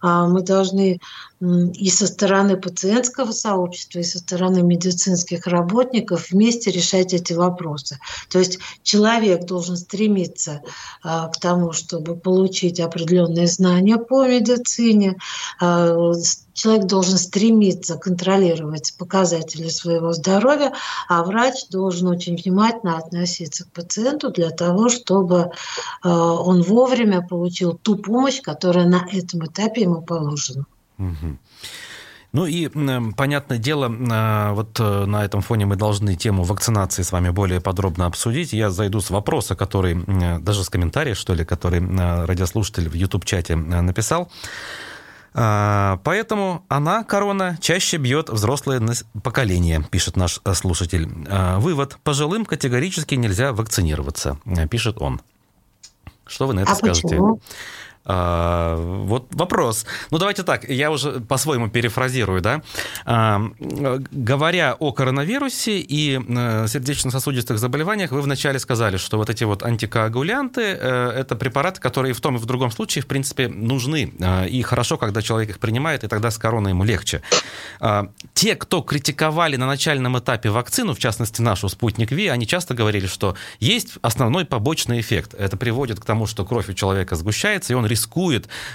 а 0.00 0.28
мы 0.28 0.42
должны 0.42 1.00
и 1.40 1.88
со 1.88 2.06
стороны 2.08 2.56
пациентского 2.56 3.30
сообщества, 3.30 4.00
и 4.00 4.02
со 4.02 4.18
стороны 4.18 4.62
медицинских 4.62 5.46
работников 5.46 6.30
вместе 6.30 6.70
решать 6.70 7.14
эти 7.14 7.32
вопросы. 7.32 7.98
То 8.28 8.40
есть 8.40 8.58
человек 8.82 9.44
должен 9.44 9.76
стремиться 9.76 10.62
а, 11.02 11.28
к 11.28 11.38
тому, 11.38 11.72
чтобы 11.72 12.16
получить 12.16 12.80
определенные 12.80 13.46
знания 13.46 13.98
по 13.98 14.26
медицине, 14.26 15.16
а, 15.60 16.12
человек 16.54 16.86
должен 16.86 17.18
стремиться 17.18 17.96
контролировать 17.96 18.94
показатели 18.98 19.68
своего 19.68 20.12
здоровья, 20.12 20.72
а 21.08 21.22
врач 21.22 21.68
должен 21.70 22.08
очень 22.08 22.36
внимательно 22.36 22.98
относиться 22.98 23.64
к 23.64 23.72
пациенту 23.72 24.30
для 24.30 24.50
того, 24.50 24.88
чтобы 24.88 25.52
а, 26.02 26.32
он 26.32 26.62
вовремя 26.62 27.24
получил 27.24 27.74
ту 27.74 27.94
помощь, 27.94 28.42
которая 28.42 28.86
на 28.86 29.06
этом 29.12 29.46
этапе 29.46 29.82
ему 29.82 30.02
положена. 30.02 30.66
Ну 32.32 32.44
и, 32.44 32.68
понятное 33.16 33.56
дело, 33.56 33.90
э, 33.90 34.52
вот 34.52 34.78
э, 34.78 35.06
на 35.06 35.24
этом 35.24 35.40
фоне 35.40 35.64
мы 35.64 35.76
должны 35.76 36.14
тему 36.14 36.42
вакцинации 36.42 37.02
с 37.02 37.10
вами 37.10 37.30
более 37.30 37.62
подробно 37.62 38.04
обсудить. 38.04 38.52
Я 38.52 38.68
зайду 38.68 39.00
с 39.00 39.08
вопроса, 39.08 39.56
который, 39.56 39.94
даже 40.38 40.62
с 40.62 40.68
комментария, 40.68 41.14
что 41.14 41.32
ли, 41.32 41.46
который 41.46 41.80
э, 41.80 42.24
радиослушатель 42.26 42.88
в 42.90 42.92
YouTube-чате 42.92 43.56
написал. 43.56 44.30
Поэтому 45.32 46.64
она, 46.68 47.04
корона, 47.04 47.58
чаще 47.60 47.98
бьет 47.98 48.28
взрослое 48.28 48.82
поколение, 49.22 49.84
пишет 49.88 50.16
наш 50.16 50.40
слушатель. 50.54 51.06
Вывод. 51.58 51.98
Пожилым 52.02 52.44
категорически 52.44 53.14
нельзя 53.14 53.52
вакцинироваться, 53.52 54.38
пишет 54.70 55.00
он. 55.00 55.20
Что 56.26 56.46
вы 56.46 56.54
на 56.54 56.60
это 56.60 56.72
а 56.72 56.74
скажете? 56.74 57.08
Почему? 57.08 57.40
А, 58.10 58.76
вот 58.76 59.26
вопрос. 59.32 59.84
Ну, 60.10 60.18
давайте 60.18 60.42
так, 60.42 60.68
я 60.68 60.90
уже 60.90 61.20
по-своему 61.20 61.68
перефразирую, 61.68 62.40
да. 62.40 62.62
А, 63.04 63.40
говоря 63.58 64.74
о 64.78 64.92
коронавирусе 64.92 65.78
и 65.78 66.18
э, 66.18 66.66
сердечно-сосудистых 66.68 67.58
заболеваниях, 67.58 68.10
вы 68.10 68.22
вначале 68.22 68.58
сказали, 68.58 68.96
что 68.96 69.18
вот 69.18 69.28
эти 69.28 69.44
вот 69.44 69.62
антикоагулянты 69.62 70.62
э,– 70.62 71.12
это 71.16 71.36
препараты, 71.36 71.82
которые 71.82 72.14
в 72.14 72.20
том 72.22 72.36
и 72.36 72.38
в 72.38 72.46
другом 72.46 72.70
случае, 72.70 73.02
в 73.02 73.06
принципе, 73.06 73.48
нужны. 73.48 74.14
А, 74.22 74.46
и 74.46 74.62
хорошо, 74.62 74.96
когда 74.96 75.20
человек 75.20 75.50
их 75.50 75.58
принимает, 75.58 76.02
и 76.02 76.08
тогда 76.08 76.30
с 76.30 76.38
короной 76.38 76.72
ему 76.72 76.84
легче. 76.84 77.20
Те, 78.32 78.54
кто 78.56 78.80
критиковали 78.80 79.56
на 79.56 79.66
начальном 79.66 80.18
этапе 80.18 80.48
вакцину, 80.48 80.94
в 80.94 80.98
частности, 80.98 81.42
нашу 81.42 81.68
«Спутник 81.68 82.10
Ви», 82.10 82.28
они 82.28 82.46
часто 82.46 82.72
говорили, 82.74 83.06
что 83.06 83.36
есть 83.60 83.98
основной 84.00 84.46
побочный 84.46 85.00
эффект. 85.00 85.34
Это 85.34 85.56
приводит 85.56 86.00
к 86.00 86.04
тому, 86.04 86.26
что 86.26 86.44
кровь 86.44 86.68
у 86.68 86.72
человека 86.72 87.16
сгущается, 87.16 87.72
и 87.72 87.76
он 87.76 87.86
рискует 87.86 87.97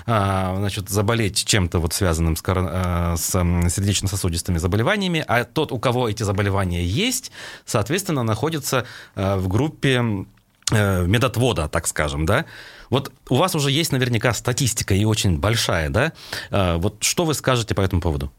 а, 0.05 0.55
значит, 0.57 0.89
заболеть 0.89 1.45
чем-то 1.45 1.79
вот 1.79 1.93
связанным 1.93 2.35
с, 2.35 2.43
а, 2.45 3.15
с 3.17 3.31
сердечно-сосудистыми 3.31 4.57
заболеваниями, 4.57 5.23
а 5.27 5.43
тот, 5.43 5.71
у 5.71 5.79
кого 5.79 6.09
эти 6.09 6.23
заболевания 6.23 6.85
есть, 6.85 7.31
соответственно, 7.65 8.23
находится 8.23 8.85
а, 9.15 9.37
в 9.37 9.47
группе 9.47 10.25
э, 10.71 11.05
медотвода, 11.05 11.67
так 11.67 11.87
скажем, 11.87 12.25
да? 12.25 12.45
Вот 12.89 13.11
у 13.29 13.35
вас 13.35 13.55
уже 13.55 13.71
есть 13.71 13.91
наверняка 13.91 14.33
статистика 14.33 14.93
и 14.93 15.03
очень 15.05 15.39
большая, 15.39 15.89
да? 15.89 16.13
Вот 16.51 17.03
что 17.03 17.25
вы 17.25 17.33
скажете 17.33 17.73
по 17.73 17.81
этому 17.81 18.01
поводу? 18.01 18.31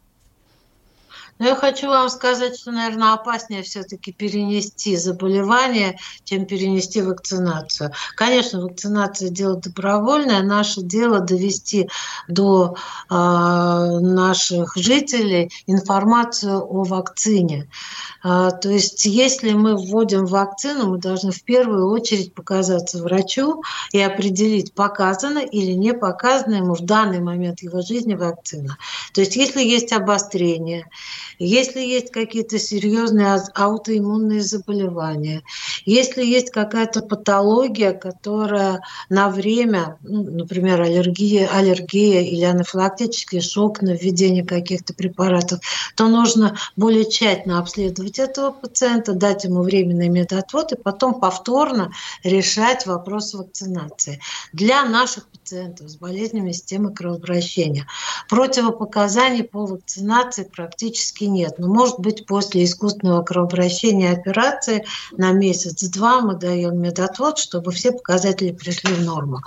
Но 1.39 1.47
я 1.47 1.57
хочу 1.57 1.89
вам 1.89 2.09
сказать, 2.09 2.59
что, 2.59 2.71
наверное, 2.71 3.13
опаснее 3.13 3.63
все-таки 3.63 4.13
перенести 4.13 4.97
заболевание, 4.97 5.99
чем 6.25 6.47
перенести 6.47 7.03
вакцинацию. 7.03 7.91
Конечно, 8.15 8.63
вакцинация 8.63 9.31
дело 9.31 9.57
добровольное. 9.57 10.43
Наше 10.43 10.83
дело 10.83 11.21
довести 11.21 11.89
до 12.29 12.77
э, 13.11 13.15
наших 13.15 14.77
жителей 14.77 15.51
информацию 15.67 16.61
о 16.61 16.85
вакцине. 16.85 17.69
Э, 18.23 18.51
то 18.61 18.71
есть, 18.71 19.05
если 19.05 19.53
мы 19.53 19.77
вводим 19.77 20.27
вакцину, 20.27 20.91
мы 20.91 20.99
должны 20.99 21.33
в 21.33 21.43
первую 21.43 21.91
очередь 21.91 22.33
показаться 22.33 23.03
врачу 23.03 23.63
и 23.91 24.01
определить, 24.01 24.73
показана 24.73 25.39
или 25.41 25.73
не 25.73 25.95
показана 25.95 26.55
ему 26.55 26.75
в 26.75 26.83
данный 26.83 27.21
момент 27.21 27.63
его 27.63 27.83
жизни 27.83 28.15
вакцина. 28.15 28.79
То 29.13 29.21
есть, 29.21 29.35
если 29.35 29.63
есть 29.63 29.93
обострение, 29.93 30.87
если 31.39 31.81
есть 31.81 32.11
какие-то 32.11 32.59
серьезные 32.59 33.41
аутоиммунные 33.55 34.41
заболевания, 34.41 35.43
если 35.85 36.25
есть 36.25 36.51
какая-то 36.51 37.03
патология, 37.03 37.93
которая 37.93 38.81
на 39.09 39.29
время, 39.29 39.99
ну, 40.03 40.23
например, 40.23 40.81
аллергия, 40.81 41.49
аллергия 41.49 42.23
или 42.23 42.45
анафилактический 42.45 43.41
шок 43.41 43.83
на 43.83 43.91
введение 43.91 44.45
каких-то 44.45 44.95
препаратов, 44.95 45.61
то 45.97 46.09
нужно 46.09 46.57
более 46.77 47.09
тщательно 47.09 47.59
обследовать 47.59 48.19
этого 48.19 48.51
пациента, 48.51 49.13
дать 49.13 49.45
ему 49.45 49.63
временный 49.63 50.09
медотвод 50.09 50.73
и 50.73 50.77
потом 50.77 51.21
повторно 51.21 51.93
решать 52.23 52.87
вопрос 52.87 53.35
вакцинации. 53.35 54.21
Для 54.53 54.85
наших 54.85 55.27
пациентов 55.45 55.91
с 55.91 55.97
болезнями 55.97 56.53
системы 56.53 56.95
кровообращения 56.95 57.87
противопоказаний 58.31 59.45
по 59.45 59.67
вакцинации 59.67 60.45
практически 60.45 61.25
нет. 61.25 61.59
Но 61.59 61.69
может 61.69 61.99
быть 61.99 62.25
после 62.25 62.65
искусственного 62.65 63.23
кровообращения 63.23 64.11
операции 64.13 64.87
на 65.13 65.33
месяц-два 65.33 66.23
мы 66.23 66.37
даем 66.37 66.81
медотвод, 66.81 67.37
чтобы 67.37 67.73
все 67.73 67.93
показатели 67.93 68.53
пришли 68.53 68.95
в 68.95 69.05
норму. 69.05 69.41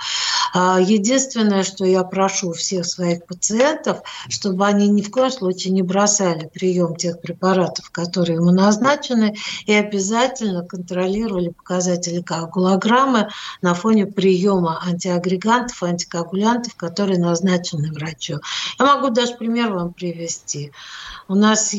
А, 0.53 0.79
единственное, 0.79 1.63
что 1.63 1.85
я 1.85 2.03
прошу 2.03 2.53
всех 2.53 2.85
своих 2.85 3.25
пациентов, 3.25 4.01
чтобы 4.29 4.65
они 4.65 4.87
ни 4.87 5.01
в 5.01 5.11
коем 5.11 5.31
случае 5.31 5.73
не 5.73 5.81
бросали 5.81 6.49
прием 6.53 6.95
тех 6.95 7.19
препаратов, 7.21 7.89
которые 7.89 8.35
ему 8.35 8.51
назначены, 8.51 9.35
и 9.65 9.73
обязательно 9.73 10.63
контролировали 10.63 11.49
показатели 11.49 12.21
коагулограммы 12.21 13.29
на 13.61 13.73
фоне 13.73 14.05
приема 14.05 14.79
антиагрегантов, 14.85 15.83
антикоагулянтов, 15.87 16.75
которые 16.75 17.19
назначены 17.19 17.91
врачу. 17.91 18.39
Я 18.79 18.85
могу 18.85 19.09
даже 19.09 19.35
пример 19.35 19.71
вам 19.71 19.93
привести. 19.93 20.71
У 21.27 21.35
нас 21.35 21.73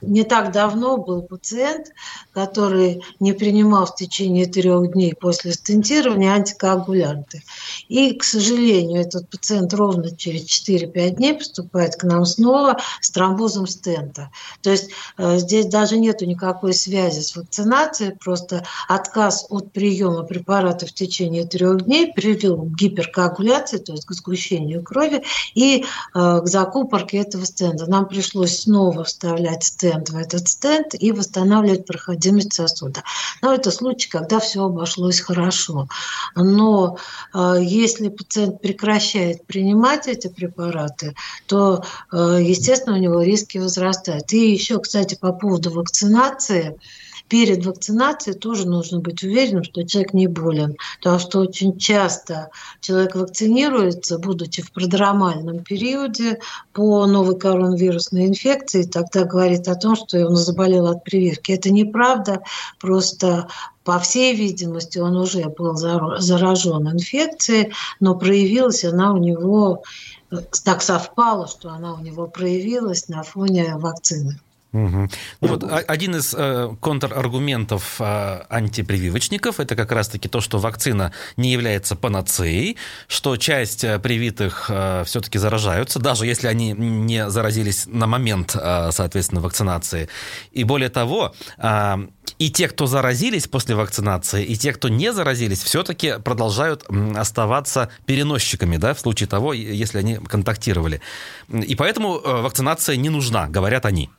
не 0.00 0.24
так 0.24 0.52
давно 0.52 0.96
был 0.96 1.22
пациент, 1.22 1.88
который 2.32 3.02
не 3.20 3.32
принимал 3.32 3.86
в 3.86 3.96
течение 3.96 4.46
трех 4.46 4.92
дней 4.92 5.14
после 5.14 5.52
стентирования 5.52 6.32
антикоагулянты. 6.32 7.42
И, 7.88 8.14
к 8.14 8.24
сожалению, 8.24 9.00
этот 9.00 9.28
пациент 9.28 9.74
ровно 9.74 10.14
через 10.14 10.44
4-5 10.44 11.10
дней 11.10 11.34
поступает 11.34 11.96
к 11.96 12.04
нам 12.04 12.24
снова 12.26 12.78
с 13.00 13.10
тромбозом 13.10 13.66
стента. 13.66 14.30
То 14.62 14.70
есть 14.70 14.90
э, 15.16 15.38
здесь 15.38 15.66
даже 15.66 15.98
нет 15.98 16.20
никакой 16.20 16.74
связи 16.74 17.20
с 17.20 17.34
вакцинацией, 17.34 18.14
просто 18.16 18.64
отказ 18.88 19.46
от 19.50 19.72
приема 19.72 20.22
препарата 20.22 20.86
в 20.86 20.92
течение 20.92 21.44
трех 21.44 21.84
дней 21.84 22.12
привел 22.12 22.62
к 22.62 22.76
гиперкоагуляции, 22.76 23.78
то 23.78 23.92
есть 23.92 24.06
к 24.06 24.12
сгущению 24.12 24.82
крови 24.82 25.22
и 25.54 25.84
э, 26.14 26.40
к 26.40 26.46
закупорке 26.46 27.18
этого 27.18 27.44
стента. 27.44 27.86
Нам 27.86 28.06
пришлось 28.06 28.60
снова 28.60 29.04
вставлять 29.04 29.64
стенд 29.64 29.87
стенд 29.88 30.10
в 30.10 30.16
этот 30.16 30.48
стенд 30.48 30.94
и 30.98 31.12
восстанавливать 31.12 31.86
проходимость 31.86 32.52
сосуда. 32.52 33.02
Но 33.42 33.54
это 33.54 33.70
случай, 33.70 34.08
когда 34.08 34.38
все 34.38 34.64
обошлось 34.64 35.20
хорошо. 35.20 35.88
Но 36.34 36.98
э, 37.34 37.56
если 37.60 38.08
пациент 38.08 38.60
прекращает 38.60 39.46
принимать 39.46 40.06
эти 40.06 40.28
препараты, 40.28 41.14
то, 41.46 41.84
э, 42.12 42.38
естественно, 42.42 42.96
у 42.96 43.00
него 43.00 43.22
риски 43.22 43.58
возрастают. 43.58 44.32
И 44.32 44.52
еще, 44.52 44.78
кстати, 44.78 45.16
по 45.18 45.32
поводу 45.32 45.70
вакцинации– 45.70 46.78
перед 47.28 47.64
вакцинацией 47.64 48.36
тоже 48.36 48.66
нужно 48.66 49.00
быть 49.00 49.22
уверенным, 49.22 49.64
что 49.64 49.86
человек 49.86 50.14
не 50.14 50.26
болен. 50.26 50.76
Потому 50.98 51.18
что 51.18 51.40
очень 51.40 51.78
часто 51.78 52.50
человек 52.80 53.14
вакцинируется, 53.14 54.18
будучи 54.18 54.62
в 54.62 54.72
продромальном 54.72 55.62
периоде 55.62 56.40
по 56.72 57.06
новой 57.06 57.38
коронавирусной 57.38 58.26
инфекции, 58.26 58.82
тогда 58.82 59.24
говорит 59.24 59.68
о 59.68 59.74
том, 59.74 59.96
что 59.96 60.26
он 60.26 60.36
заболел 60.36 60.86
от 60.86 61.04
прививки. 61.04 61.52
Это 61.52 61.70
неправда, 61.70 62.42
просто 62.80 63.48
по 63.84 63.98
всей 63.98 64.34
видимости, 64.34 64.98
он 64.98 65.16
уже 65.16 65.48
был 65.48 65.74
заражен 65.74 66.90
инфекцией, 66.90 67.72
но 68.00 68.14
проявилась 68.14 68.84
она 68.84 69.14
у 69.14 69.16
него, 69.16 69.82
э, 70.30 70.36
так 70.62 70.82
совпало, 70.82 71.48
что 71.48 71.70
она 71.70 71.94
у 71.94 72.00
него 72.00 72.26
проявилась 72.26 73.08
на 73.08 73.22
фоне 73.22 73.76
вакцины. 73.76 74.38
Угу. 74.84 75.08
Ну, 75.40 75.48
вот 75.48 75.64
один 75.88 76.16
из 76.16 76.34
э, 76.36 76.70
контраргументов 76.80 77.96
э, 78.00 78.42
антипрививочников 78.48 79.60
это 79.60 79.74
как 79.74 79.92
раз-таки 79.92 80.28
то, 80.28 80.40
что 80.40 80.58
вакцина 80.58 81.12
не 81.36 81.50
является 81.50 81.96
панацеей, 81.96 82.76
что 83.08 83.36
часть 83.36 83.82
э, 83.84 83.98
привитых 83.98 84.66
э, 84.68 85.02
все-таки 85.04 85.38
заражаются, 85.38 85.98
даже 85.98 86.26
если 86.26 86.46
они 86.46 86.72
не 86.72 87.28
заразились 87.28 87.86
на 87.86 88.06
момент, 88.06 88.54
э, 88.54 88.90
соответственно, 88.92 89.40
вакцинации. 89.40 90.08
И 90.52 90.64
более 90.64 90.90
того, 90.90 91.34
э, 91.58 91.96
и 92.38 92.50
те, 92.50 92.68
кто 92.68 92.86
заразились 92.86 93.48
после 93.48 93.74
вакцинации, 93.74 94.44
и 94.44 94.56
те, 94.56 94.72
кто 94.72 94.88
не 94.88 95.12
заразились, 95.12 95.62
все-таки 95.62 96.18
продолжают 96.22 96.84
оставаться 97.16 97.90
переносчиками, 98.06 98.76
да, 98.76 98.94
в 98.94 99.00
случае 99.00 99.28
того, 99.28 99.52
если 99.52 99.98
они 99.98 100.16
контактировали. 100.16 101.00
И 101.48 101.74
поэтому 101.74 102.18
э, 102.18 102.42
вакцинация 102.42 102.96
не 102.96 103.08
нужна, 103.08 103.48
говорят 103.48 103.86
они. 103.86 104.10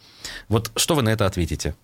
Вот 0.47 0.71
что 0.75 0.95
вы 0.95 1.01
на 1.01 1.09
это 1.09 1.25
ответите? 1.25 1.75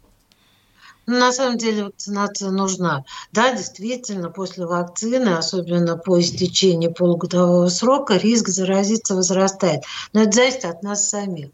На 1.08 1.32
самом 1.32 1.60
деле 1.60 1.86
вакцинация 1.86 2.50
нужна. 2.50 3.04
Да, 3.32 3.54
действительно, 3.54 4.32
после 4.32 4.65
вакцины, 4.65 5.30
особенно 5.30 5.98
по 5.98 6.20
истечении 6.20 6.88
полугодового 6.88 7.68
срока, 7.70 8.18
риск 8.18 8.48
заразиться 8.48 9.13
возрастает. 9.13 9.84
Но 10.13 10.24
это 10.24 10.32
зависит 10.32 10.65
от 10.65 10.82
нас 10.82 11.08
самих. 11.08 11.50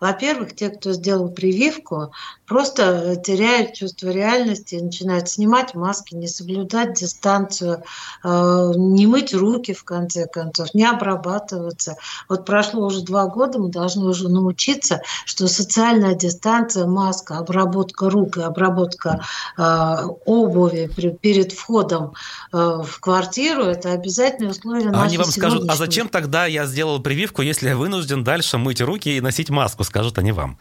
Во-первых, 0.00 0.56
те, 0.56 0.70
кто 0.70 0.92
сделал 0.92 1.28
прививку, 1.28 2.12
просто 2.46 2.82
э, 2.82 3.22
теряют 3.22 3.74
чувство 3.74 4.08
реальности, 4.08 4.76
начинают 4.76 5.28
снимать 5.28 5.74
маски, 5.74 6.14
не 6.14 6.26
соблюдать 6.26 6.94
дистанцию, 6.94 7.82
э, 8.24 8.72
не 8.76 9.06
мыть 9.06 9.34
руки, 9.34 9.74
в 9.74 9.84
конце 9.84 10.26
концов, 10.26 10.74
не 10.74 10.84
обрабатываться. 10.84 11.96
Вот 12.28 12.46
прошло 12.46 12.86
уже 12.86 13.02
два 13.02 13.26
года, 13.26 13.58
мы 13.58 13.70
должны 13.70 14.06
уже 14.06 14.28
научиться, 14.28 15.02
что 15.26 15.46
социальная 15.48 16.14
дистанция, 16.14 16.86
маска, 16.86 17.38
обработка 17.38 18.08
рук 18.08 18.38
и 18.38 18.42
обработка 18.42 19.20
э, 19.58 19.96
обуви 20.24 20.90
перед 21.20 21.52
входом 21.52 22.14
в 22.52 23.00
квартиру– 23.00 23.62
это 23.64 23.92
обязательные 23.92 24.50
условия 24.50 24.90
а 24.90 25.02
Они 25.02 25.18
вам 25.18 25.26
скажут, 25.26 25.68
а 25.68 25.76
зачем 25.76 26.08
тогда 26.08 26.46
я 26.46 26.66
сделал 26.66 27.00
прививку, 27.00 27.42
если 27.42 27.68
я 27.68 27.76
вынужден 27.76 28.24
дальше 28.24 28.58
мыть 28.58 28.80
руки 28.80 29.16
и 29.16 29.20
носить 29.20 29.50
маску? 29.50 29.84
Скажут 29.90 30.18
они 30.18 30.32
вам? 30.32 30.56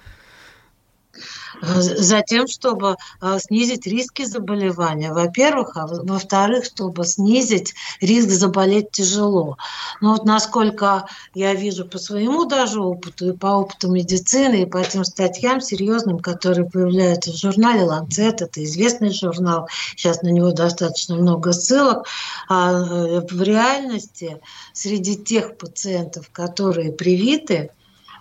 Затем, 1.61 2.47
чтобы 2.47 2.95
а, 3.19 3.39
снизить 3.39 3.85
риски 3.85 4.23
заболевания, 4.23 5.11
во-первых, 5.11 5.75
а 5.75 5.87
во-вторых, 5.87 6.65
чтобы 6.65 7.05
снизить 7.05 7.73
риск 7.99 8.29
заболеть 8.29 8.91
тяжело. 8.91 9.57
Но 9.99 10.13
вот 10.13 10.25
насколько 10.25 11.05
я 11.33 11.53
вижу 11.53 11.85
по 11.85 11.97
своему 11.97 12.45
даже 12.45 12.79
опыту 12.79 13.29
и 13.29 13.37
по 13.37 13.47
опыту 13.47 13.91
медицины, 13.91 14.61
и 14.61 14.65
по 14.65 14.83
тем 14.83 15.03
статьям 15.03 15.59
серьезным, 15.59 16.19
которые 16.19 16.69
появляются 16.69 17.31
в 17.31 17.37
журнале 17.37 17.83
«Ланцет», 17.83 18.41
это 18.41 18.63
известный 18.63 19.11
журнал, 19.11 19.67
сейчас 19.95 20.21
на 20.21 20.29
него 20.29 20.51
достаточно 20.51 21.15
много 21.15 21.51
ссылок, 21.51 22.07
а 22.47 22.71
э, 22.71 23.21
в 23.29 23.41
реальности 23.41 24.39
среди 24.73 25.17
тех 25.17 25.57
пациентов, 25.57 26.29
которые 26.31 26.93
привиты, 26.93 27.71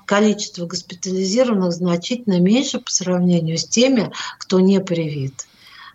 количество 0.08 0.64
госпитализированных 0.64 1.70
значительно 1.70 2.40
меньше 2.40 2.80
по 2.80 2.90
сравнению 2.90 3.58
с 3.58 3.66
теми, 3.66 4.10
кто 4.38 4.58
не 4.58 4.80
привит. 4.80 5.46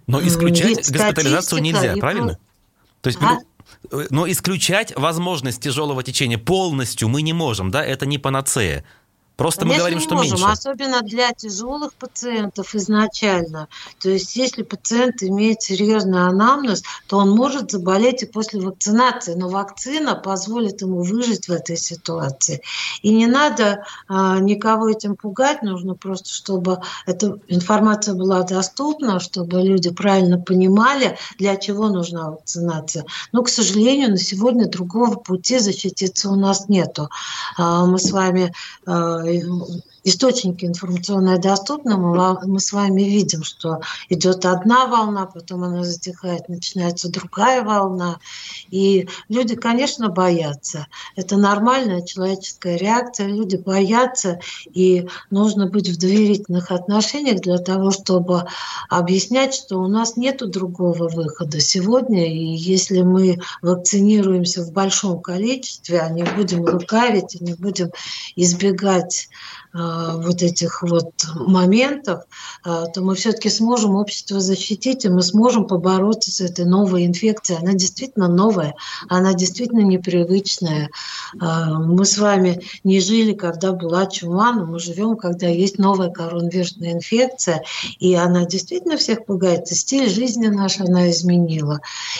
Но 0.05 0.21
исключать 0.21 0.77
Ведь 0.77 0.91
госпитализацию 0.91 1.61
нельзя, 1.61 1.95
правильно? 1.97 2.37
То 3.01 3.07
есть 3.07 3.19
а? 3.21 3.39
но 4.11 4.29
исключать 4.29 4.95
возможность 4.95 5.61
тяжелого 5.61 6.03
течения 6.03 6.37
полностью 6.37 7.09
мы 7.09 7.23
не 7.23 7.33
можем, 7.33 7.71
да, 7.71 7.83
это 7.83 8.05
не 8.05 8.19
панацея. 8.19 8.83
Просто 9.43 9.59
Конечно, 9.59 9.75
мы 9.75 9.79
говорим, 9.79 9.99
что 9.99 10.15
можем, 10.15 10.37
меньше. 10.37 10.51
Особенно 10.53 11.01
для 11.01 11.33
тяжелых 11.33 11.93
пациентов 11.95 12.75
изначально. 12.75 13.67
То 13.99 14.09
есть, 14.09 14.37
если 14.37 14.63
пациент 14.63 15.21
имеет 15.21 15.61
серьезный 15.61 16.25
анамнез, 16.25 16.81
то 17.07 17.17
он 17.17 17.31
может 17.31 17.71
заболеть 17.71 18.23
и 18.23 18.25
после 18.25 18.61
вакцинации, 18.61 19.33
но 19.33 19.49
вакцина 19.49 20.15
позволит 20.15 20.81
ему 20.81 21.03
выжить 21.03 21.49
в 21.49 21.51
этой 21.51 21.75
ситуации. 21.75 22.61
И 23.01 23.13
не 23.13 23.27
надо 23.27 23.83
а, 24.07 24.39
никого 24.39 24.87
этим 24.87 25.17
пугать, 25.17 25.61
нужно 25.61 25.95
просто, 25.95 26.29
чтобы 26.29 26.79
эта 27.05 27.37
информация 27.49 28.15
была 28.15 28.43
доступна, 28.43 29.19
чтобы 29.19 29.61
люди 29.61 29.89
правильно 29.89 30.39
понимали, 30.39 31.17
для 31.37 31.57
чего 31.57 31.89
нужна 31.89 32.31
вакцинация. 32.31 33.03
Но, 33.33 33.43
к 33.43 33.49
сожалению, 33.49 34.11
на 34.11 34.17
сегодня 34.17 34.69
другого 34.69 35.15
пути 35.15 35.59
защититься 35.59 36.29
у 36.29 36.37
нас 36.37 36.69
нету. 36.69 37.09
А, 37.57 37.85
мы 37.85 37.99
с 37.99 38.09
вами 38.09 38.53
а, 38.85 39.32
les 39.33 39.45
endroits 39.49 39.92
источники 40.03 40.65
информационные 40.65 41.39
доступны, 41.39 41.97
мы, 41.97 42.39
мы 42.45 42.59
с 42.59 42.71
вами 42.71 43.03
видим, 43.03 43.43
что 43.43 43.79
идет 44.09 44.45
одна 44.45 44.87
волна, 44.87 45.25
потом 45.25 45.63
она 45.63 45.83
затихает, 45.83 46.49
начинается 46.49 47.09
другая 47.09 47.63
волна. 47.63 48.19
И 48.69 49.07
люди, 49.29 49.55
конечно, 49.55 50.09
боятся. 50.09 50.87
Это 51.15 51.37
нормальная 51.37 52.01
человеческая 52.01 52.77
реакция. 52.77 53.27
Люди 53.27 53.55
боятся, 53.55 54.39
и 54.71 55.07
нужно 55.29 55.67
быть 55.67 55.89
в 55.89 55.97
доверительных 55.97 56.71
отношениях 56.71 57.41
для 57.41 57.57
того, 57.57 57.91
чтобы 57.91 58.45
объяснять, 58.89 59.53
что 59.53 59.77
у 59.77 59.87
нас 59.87 60.17
нет 60.17 60.37
другого 60.49 61.09
выхода 61.09 61.59
сегодня. 61.59 62.31
И 62.31 62.55
если 62.55 63.01
мы 63.01 63.39
вакцинируемся 63.61 64.63
в 64.63 64.71
большом 64.71 65.21
количестве, 65.21 66.01
а 66.01 66.09
не 66.09 66.23
будем 66.23 66.61
лукавить, 66.61 67.39
не 67.39 67.53
будем 67.53 67.91
избегать 68.35 69.29
вот 69.73 70.43
этих 70.43 70.83
вот 70.83 71.11
моментов, 71.35 72.23
э, 72.65 72.85
то 72.93 73.01
мы 73.01 73.15
все-таки 73.15 73.49
сможем 73.49 73.95
общество 73.95 74.39
защитить, 74.39 75.05
и 75.05 75.09
мы 75.09 75.23
сможем 75.23 75.65
побороться 75.65 76.31
с 76.31 76.41
этой 76.41 76.65
новой 76.65 77.05
инфекцией. 77.05 77.59
Она 77.59 77.73
действительно 77.73 78.27
новая, 78.27 78.75
она 79.09 79.33
действительно 79.33 79.81
непривычная. 79.81 80.89
Э, 81.41 81.65
мы 81.73 82.05
с 82.05 82.17
вами 82.19 82.61
не 82.83 82.99
жили, 82.99 83.33
когда 83.33 83.71
была 83.71 84.05
чума, 84.05 84.53
но 84.53 84.65
мы 84.65 84.79
живем, 84.79 85.17
когда 85.17 85.47
есть 85.47 85.79
новая 85.79 86.09
коронавирусная 86.09 86.93
инфекция, 86.93 87.63
и 87.99 88.13
она 88.13 88.45
действительно 88.45 88.97
всех 88.97 89.25
пугает. 89.25 89.71
И 89.71 89.75
стиль 89.75 90.09
жизни 90.09 90.47
наш 90.47 90.79
она 90.79 91.09
изменила. 91.09 91.79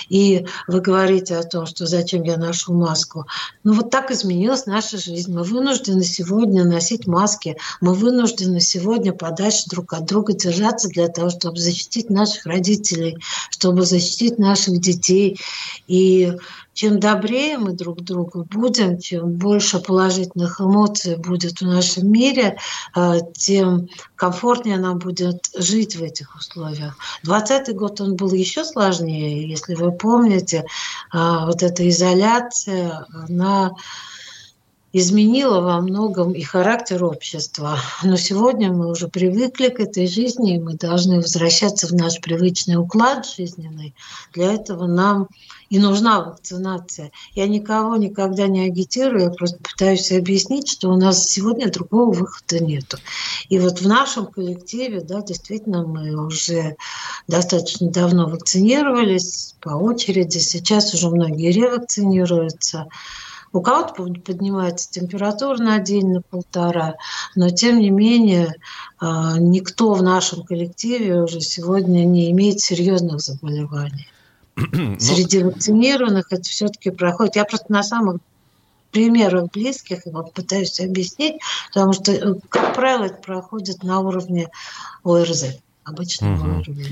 И 0.10 0.48
вы 0.68 0.82
говорите 0.82 1.38
о 1.38 1.44
том, 1.44 1.68
что 1.68 1.86
зачем 1.86 2.24
я 2.24 2.38
ношу 2.38 2.74
маску. 2.74 3.26
Ну 3.64 3.74
вот 3.74 3.92
так 3.92 4.10
изменилась 4.10 4.66
наша 4.66 4.98
жизнь. 4.98 5.32
Мы 5.32 5.44
вынуждены 5.44 6.04
сегодня 6.04 6.64
носить 6.64 7.06
маски 7.06 7.43
маски, 7.44 7.58
мы 7.82 7.94
вынуждены 7.94 8.60
сегодня 8.60 9.14
подальше 9.14 9.64
друг 9.70 9.94
от 9.94 10.06
друга 10.06 10.34
держаться 10.34 10.90
для 10.90 11.08
того, 11.08 11.30
чтобы 11.30 11.60
защитить 11.60 12.10
наших 12.10 12.46
родителей, 12.46 13.18
чтобы 13.50 13.86
защитить 13.86 14.40
наших 14.40 14.80
детей. 14.80 15.40
И 15.88 16.34
чем 16.74 17.00
добрее 17.00 17.58
мы 17.58 17.74
друг 17.74 18.02
другу 18.02 18.48
будем, 18.50 18.98
чем 18.98 19.34
больше 19.34 19.80
положительных 19.80 20.60
эмоций 20.60 21.18
будет 21.18 21.62
в 21.62 21.66
нашем 21.66 22.12
мире, 22.12 22.58
э, 22.96 23.20
тем 23.36 23.90
комфортнее 24.16 24.78
нам 24.78 24.98
будет 24.98 25.50
жить 25.56 25.96
в 25.96 26.02
этих 26.02 26.36
условиях. 26.36 26.98
Двадцатый 27.24 27.76
год 27.76 28.02
он 28.02 28.16
был 28.16 28.34
еще 28.34 28.66
сложнее, 28.66 29.48
если 29.48 29.76
вы 29.76 29.92
помните, 29.92 30.66
э, 31.14 31.18
вот 31.46 31.62
эта 31.62 31.88
изоляция, 31.88 33.06
она 33.14 33.74
изменила 34.94 35.60
во 35.60 35.82
многом 35.82 36.34
и 36.34 36.42
характер 36.44 37.04
общества. 37.04 37.80
Но 38.04 38.16
сегодня 38.16 38.72
мы 38.72 38.88
уже 38.90 39.08
привыкли 39.08 39.70
к 39.70 39.80
этой 39.80 40.06
жизни, 40.06 40.56
и 40.56 40.60
мы 40.60 40.76
должны 40.76 41.18
возвращаться 41.18 41.88
в 41.88 41.94
наш 41.94 42.22
привычный 42.22 42.76
уклад 42.76 43.26
жизненный. 43.26 43.96
Для 44.34 44.54
этого 44.54 44.86
нам 44.86 45.28
и 45.72 45.80
нужна 45.80 46.22
вакцинация. 46.22 47.12
Я 47.34 47.48
никого 47.48 47.96
никогда 47.96 48.46
не 48.46 48.68
агитирую, 48.68 49.24
я 49.24 49.30
просто 49.32 49.58
пытаюсь 49.58 50.12
объяснить, 50.12 50.70
что 50.70 50.90
у 50.90 50.98
нас 50.98 51.28
сегодня 51.28 51.72
другого 51.72 52.14
выхода 52.14 52.64
нет. 52.64 52.94
И 53.50 53.58
вот 53.58 53.82
в 53.82 53.88
нашем 53.88 54.28
коллективе, 54.28 55.02
да, 55.02 55.24
действительно, 55.24 55.88
мы 55.88 56.24
уже 56.24 56.76
достаточно 57.28 57.90
давно 57.90 58.30
вакцинировались 58.30 59.56
по 59.60 59.70
очереди. 59.70 60.38
Сейчас 60.38 60.94
уже 60.94 61.10
многие 61.10 61.52
ревакцинируются. 61.52 62.88
У 63.54 63.62
кого-то 63.62 63.94
поднимается 63.94 64.90
температура 64.90 65.58
на 65.58 65.78
день, 65.78 66.12
на 66.12 66.22
полтора, 66.22 66.96
но 67.36 67.52
тем 67.52 67.80
не 67.80 67.92
менее 67.92 68.56
а, 69.00 69.38
никто 69.38 69.94
в 69.94 70.02
нашем 70.02 70.44
коллективе 70.44 71.22
уже 71.22 71.40
сегодня 71.40 72.04
не 72.04 72.32
имеет 72.32 72.60
серьезных 72.60 73.22
заболеваний. 73.22 74.08
Ну, 74.56 75.00
Среди 75.00 75.44
вакцинированных 75.44 76.32
это 76.32 76.44
все-таки 76.44 76.90
проходит. 76.90 77.36
Я 77.36 77.46
просто 77.46 77.72
на 77.72 77.84
самых 77.84 78.18
примерах 78.92 79.52
близких 79.52 80.02
вам 80.06 80.30
пытаюсь 80.34 80.80
объяснить, 80.80 81.42
потому 81.72 81.94
что, 81.94 82.12
э, 82.12 82.36
как 82.50 82.74
правило, 82.74 83.06
это 83.06 83.16
проходит 83.16 83.84
на 83.84 84.00
уровне 84.00 84.50
ОРЗ, 85.04 85.58
обычного 85.84 86.36
угу. 86.36 86.60
уровня. 86.60 86.88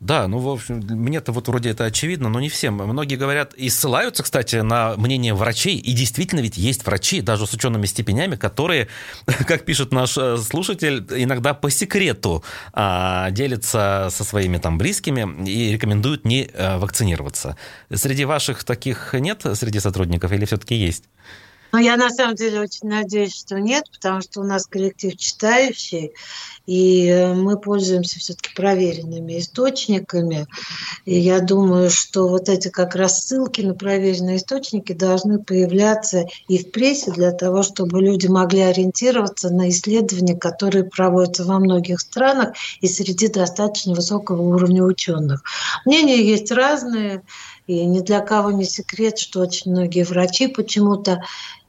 Да, 0.00 0.28
ну, 0.28 0.38
в 0.38 0.48
общем, 0.48 0.76
мне-то 0.76 1.32
вот 1.32 1.48
вроде 1.48 1.70
это 1.70 1.84
очевидно, 1.84 2.28
но 2.28 2.38
не 2.38 2.48
всем. 2.48 2.74
Многие 2.74 3.16
говорят 3.16 3.52
и 3.54 3.68
ссылаются, 3.68 4.22
кстати, 4.22 4.56
на 4.56 4.96
мнение 4.96 5.34
врачей, 5.34 5.76
и 5.76 5.92
действительно 5.92 6.38
ведь 6.38 6.56
есть 6.56 6.86
врачи, 6.86 7.20
даже 7.20 7.48
с 7.48 7.52
учеными 7.52 7.86
степенями, 7.86 8.36
которые, 8.36 8.86
как 9.26 9.64
пишет 9.64 9.92
наш 9.92 10.16
э, 10.16 10.36
слушатель, 10.36 11.04
иногда 11.10 11.52
по 11.52 11.68
секрету 11.68 12.44
а, 12.72 13.30
делятся 13.32 14.08
со 14.12 14.22
своими 14.22 14.58
там 14.58 14.78
близкими 14.78 15.44
и 15.48 15.72
рекомендуют 15.72 16.24
не 16.24 16.48
а, 16.54 16.78
вакцинироваться. 16.78 17.56
Среди 17.92 18.24
ваших 18.24 18.62
таких 18.62 19.14
нет, 19.14 19.44
среди 19.54 19.80
сотрудников, 19.80 20.30
или 20.30 20.44
все-таки 20.44 20.76
есть? 20.76 21.04
Ну, 21.72 21.78
я 21.78 21.96
на 21.96 22.08
самом 22.08 22.34
деле 22.34 22.60
очень 22.60 22.88
надеюсь, 22.88 23.36
что 23.36 23.60
нет, 23.60 23.84
потому 23.92 24.22
что 24.22 24.40
у 24.40 24.44
нас 24.44 24.66
коллектив 24.66 25.14
читающий, 25.16 26.12
и 26.66 27.06
э, 27.06 27.34
мы 27.34 27.58
пользуемся 27.58 28.18
все-таки 28.18 28.54
проверенными 28.54 29.38
источниками. 29.38 30.46
И 31.04 31.18
я 31.18 31.40
думаю, 31.40 31.90
что 31.90 32.28
вот 32.28 32.48
эти 32.48 32.68
как 32.68 32.94
раз 32.94 33.24
ссылки 33.24 33.60
на 33.60 33.74
проверенные 33.74 34.38
источники 34.38 34.92
должны 34.92 35.38
появляться 35.38 36.26
и 36.46 36.58
в 36.58 36.70
прессе 36.70 37.10
для 37.10 37.32
того, 37.32 37.62
чтобы 37.62 38.00
люди 38.00 38.26
могли 38.26 38.60
ориентироваться 38.60 39.50
на 39.50 39.68
исследования, 39.68 40.36
которые 40.36 40.84
проводятся 40.84 41.44
во 41.44 41.58
многих 41.58 42.00
странах 42.00 42.54
и 42.80 42.88
среди 42.88 43.28
достаточно 43.28 43.94
высокого 43.94 44.42
уровня 44.42 44.84
ученых. 44.84 45.42
Мнения 45.84 46.22
есть 46.22 46.50
разные. 46.50 47.22
И 47.66 47.84
ни 47.84 48.00
для 48.00 48.20
кого 48.20 48.50
не 48.50 48.64
секрет, 48.64 49.18
что 49.18 49.40
очень 49.40 49.70
многие 49.72 50.02
врачи 50.02 50.46
почему-то 50.46 51.20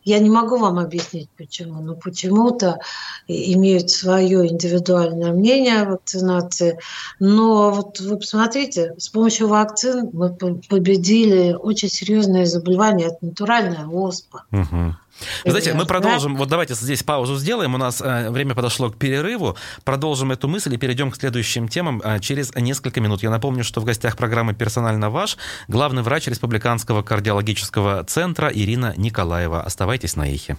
я 0.03 0.19
не 0.19 0.29
могу 0.29 0.57
вам 0.57 0.79
объяснить, 0.79 1.29
почему, 1.37 1.81
но 1.81 1.95
почему-то 1.95 2.79
имеют 3.27 3.89
свое 3.89 4.47
индивидуальное 4.47 5.31
мнение 5.31 5.81
о 5.81 5.91
вакцинации. 5.91 6.79
Но 7.19 7.71
вот 7.71 7.99
вы 7.99 8.17
посмотрите, 8.17 8.95
с 8.97 9.09
помощью 9.09 9.47
вакцин 9.47 10.09
мы 10.13 10.33
победили 10.69 11.53
очень 11.53 11.89
серьезные 11.89 12.45
заболевания, 12.45 13.07
это 13.07 13.17
натуральная 13.21 13.87
оспа. 13.87 14.45
Угу. 14.51 14.95
Вы 15.45 15.51
знаете, 15.51 15.73
мы 15.73 15.85
продолжим, 15.85 16.35
вот 16.35 16.49
давайте 16.49 16.73
здесь 16.73 17.03
паузу 17.03 17.37
сделаем, 17.37 17.75
у 17.75 17.77
нас 17.77 18.01
э, 18.01 18.29
время 18.29 18.55
подошло 18.55 18.89
к 18.89 18.97
перерыву, 18.97 19.57
продолжим 19.83 20.31
эту 20.31 20.47
мысль 20.47 20.73
и 20.73 20.77
перейдем 20.77 21.11
к 21.11 21.15
следующим 21.15 21.67
темам 21.67 22.01
э, 22.03 22.19
через 22.19 22.53
несколько 22.55 23.01
минут. 23.01 23.23
Я 23.23 23.29
напомню, 23.29 23.63
что 23.63 23.81
в 23.81 23.85
гостях 23.85 24.17
программы 24.17 24.53
«Персонально 24.53 25.09
ваш» 25.09 25.37
главный 25.67 26.01
врач 26.01 26.27
Республиканского 26.27 27.03
кардиологического 27.03 28.03
центра 28.03 28.49
Ирина 28.49 28.93
Николаева. 28.97 29.61
Оставайтесь 29.61 30.15
на 30.15 30.29
эхе. 30.29 30.57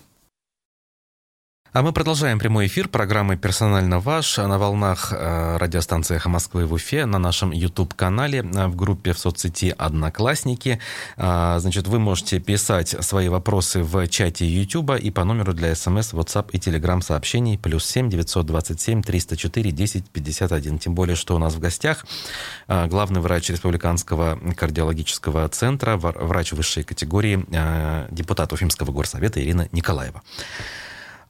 А 1.73 1.83
мы 1.83 1.93
продолжаем 1.93 2.41
прямой 2.41 2.67
эфир 2.67 2.89
программы 2.89 3.37
«Персонально 3.37 4.01
ваш» 4.01 4.39
на 4.39 4.59
волнах 4.59 5.13
э, 5.13 5.57
радиостанции 5.57 6.17
«Эхо 6.17 6.29
Москвы» 6.29 6.67
в 6.67 6.73
Уфе, 6.73 7.07
на 7.07 7.21
нашем 7.21 7.53
YouTube-канале, 7.53 8.41
э, 8.41 8.67
в 8.67 8.75
группе 8.75 9.13
в 9.13 9.19
соцсети 9.21 9.73
«Одноклассники». 9.79 10.81
А, 11.17 11.61
значит, 11.61 11.87
вы 11.87 12.01
можете 12.01 12.41
писать 12.41 12.97
свои 13.05 13.29
вопросы 13.29 13.85
в 13.85 14.09
чате 14.09 14.49
YouTube 14.49 14.97
и 15.01 15.13
по 15.13 15.23
номеру 15.23 15.55
для 15.55 15.73
смс, 15.77 16.13
WhatsApp 16.13 16.51
и 16.51 16.59
Telegram 16.59 17.01
сообщений 17.03 17.57
плюс 17.57 17.87
7 17.87 18.11
927 18.11 19.05
304 19.05 19.71
10 19.71 20.11
51. 20.11 20.79
Тем 20.81 20.97
более, 20.97 21.15
что 21.15 21.37
у 21.37 21.39
нас 21.39 21.55
в 21.55 21.61
гостях 21.61 22.05
э, 22.67 22.89
главный 22.89 23.21
врач 23.21 23.49
Республиканского 23.49 24.41
кардиологического 24.57 25.49
центра, 25.51 25.97
врач 25.97 26.51
высшей 26.51 26.83
категории, 26.83 27.47
депутат 28.13 28.53
Уфимского 28.53 28.91
горсовета 28.91 29.41
Ирина 29.41 29.69
Николаева. 29.71 30.21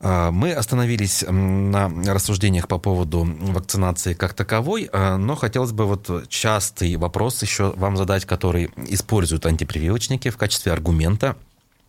А, 0.01 0.31
мы 0.31 0.53
остановились 0.53 1.25
на 1.29 1.89
рассуждениях 2.07 2.69
по 2.69 2.79
поводу 2.79 3.25
вакцинации 3.25 4.15
как 4.15 4.35
таковой, 4.35 4.89
а, 4.93 5.19
но 5.19 5.37
хотелось 5.37 5.73
бы 5.73 5.85
вот 5.85 6.29
частый 6.29 6.97
вопрос 6.97 7.43
еще 7.43 7.73
вам 7.77 7.97
задать, 7.97 8.25
который 8.25 8.71
используют 8.89 9.45
антипрививочники 9.47 10.31
в 10.31 10.37
качестве 10.37 10.73
аргумента 10.73 11.37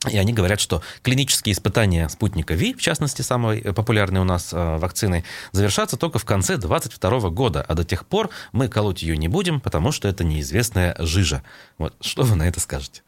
и 0.10 0.17
они 0.17 0.34
говорят, 0.34 0.60
что 0.60 0.82
клинические 1.04 1.54
испытания 1.54 2.10
спутника 2.10 2.56
Ви, 2.56 2.74
в 2.74 2.82
частности, 2.82 3.21
самой 3.21 3.62
популярной 3.62 4.21
у 4.21 4.24
нас 4.24 4.50
а, 4.52 4.80
вакцины, 4.80 5.24
завершатся 5.52 5.95
только 5.95 6.17
в 6.17 6.26
конце 6.26 6.58
2022 6.58 7.30
года, 7.30 7.63
а 7.67 7.76
до 7.76 7.84
тех 7.84 8.08
пор 8.08 8.32
мы 8.52 8.67
колоть 8.67 9.04
ее 9.04 9.15
не 9.15 9.28
будем, 9.28 9.62
потому 9.62 9.91
что 9.91 10.08
это 10.08 10.24
неизвестная 10.24 10.95
жижа. 10.97 11.43
Вот 11.78 11.93
что 12.02 12.24
вы 12.24 12.36
на 12.36 12.47
это 12.47 12.60
скажете? 12.60 13.04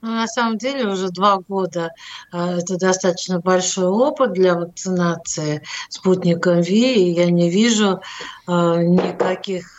Ну, 0.00 0.10
на 0.10 0.28
самом 0.28 0.58
деле 0.58 0.86
уже 0.86 1.08
два 1.08 1.38
года 1.38 1.90
э, 2.32 2.58
это 2.58 2.76
достаточно 2.76 3.40
большой 3.40 3.86
опыт 3.86 4.32
для 4.32 4.54
вакцинации 4.54 5.62
спутником 5.88 6.60
ВИ, 6.60 7.08
и 7.08 7.12
я 7.14 7.30
не 7.30 7.50
вижу 7.50 8.00
э, 8.46 8.52
никаких 8.82 9.77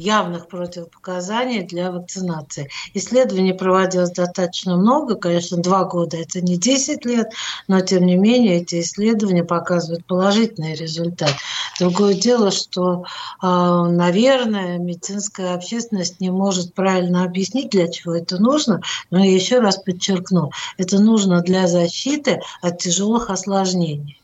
явных 0.00 0.48
противопоказаний 0.48 1.62
для 1.62 1.92
вакцинации. 1.92 2.70
Исследований 2.94 3.52
проводилось 3.52 4.10
достаточно 4.10 4.76
много, 4.76 5.14
конечно, 5.14 5.58
два 5.58 5.84
года 5.84 6.16
это 6.16 6.40
не 6.40 6.56
10 6.56 7.04
лет, 7.04 7.32
но 7.68 7.80
тем 7.80 8.06
не 8.06 8.16
менее 8.16 8.62
эти 8.62 8.80
исследования 8.80 9.44
показывают 9.44 10.06
положительный 10.06 10.74
результат. 10.74 11.34
Другое 11.78 12.14
дело, 12.14 12.50
что, 12.50 13.04
а, 13.40 13.88
наверное, 13.88 14.78
медицинская 14.78 15.54
общественность 15.54 16.20
не 16.20 16.30
может 16.30 16.74
правильно 16.74 17.24
объяснить, 17.24 17.70
для 17.70 17.88
чего 17.88 18.14
это 18.14 18.40
нужно, 18.40 18.80
но 19.10 19.22
я 19.22 19.32
еще 19.32 19.60
раз 19.60 19.76
подчеркну, 19.76 20.50
это 20.78 20.98
нужно 20.98 21.42
для 21.42 21.66
защиты 21.66 22.40
от 22.62 22.78
тяжелых 22.78 23.28
осложнений. 23.28 24.19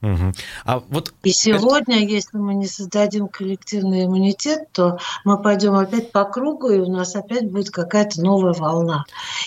Угу. 0.00 0.32
А 0.64 0.78
вот... 0.78 1.12
И 1.24 1.30
сегодня, 1.30 2.06
если 2.06 2.38
мы 2.38 2.54
не 2.54 2.66
создадим 2.66 3.28
коллективный 3.28 4.04
иммунитет, 4.04 4.70
то 4.72 4.98
мы 5.24 5.42
пойдем 5.42 5.74
опять 5.74 6.12
по 6.12 6.24
кругу, 6.24 6.70
и 6.70 6.78
у 6.78 6.90
нас 6.90 7.16
опять 7.16 7.50
будет 7.50 7.70
какая-то 7.70 8.22
новая 8.22 8.52
волна. 8.52 9.04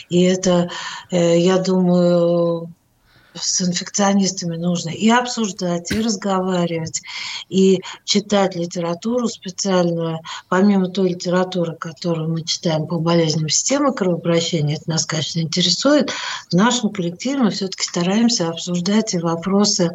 И 0.09 0.23
это, 0.23 0.69
э, 1.09 1.37
я 1.39 1.57
думаю, 1.57 2.69
с 3.33 3.61
инфекционистами 3.61 4.57
нужно 4.57 4.89
и 4.89 5.09
обсуждать, 5.09 5.91
и 5.91 6.01
разговаривать, 6.01 7.01
и 7.49 7.81
читать 8.03 8.55
литературу 8.55 9.27
специальную, 9.27 10.19
помимо 10.49 10.87
той 10.87 11.09
литературы, 11.09 11.75
которую 11.75 12.29
мы 12.29 12.43
читаем 12.43 12.87
по 12.87 12.99
болезням 12.99 13.49
системы 13.49 13.93
кровообращения, 13.93 14.75
это 14.75 14.89
нас, 14.89 15.05
конечно, 15.05 15.39
интересует, 15.39 16.11
в 16.49 16.53
нашем 16.53 16.89
коллективе 16.89 17.43
мы 17.43 17.51
все-таки 17.51 17.83
стараемся 17.83 18.49
обсуждать 18.49 19.13
и 19.13 19.19
вопросы 19.19 19.91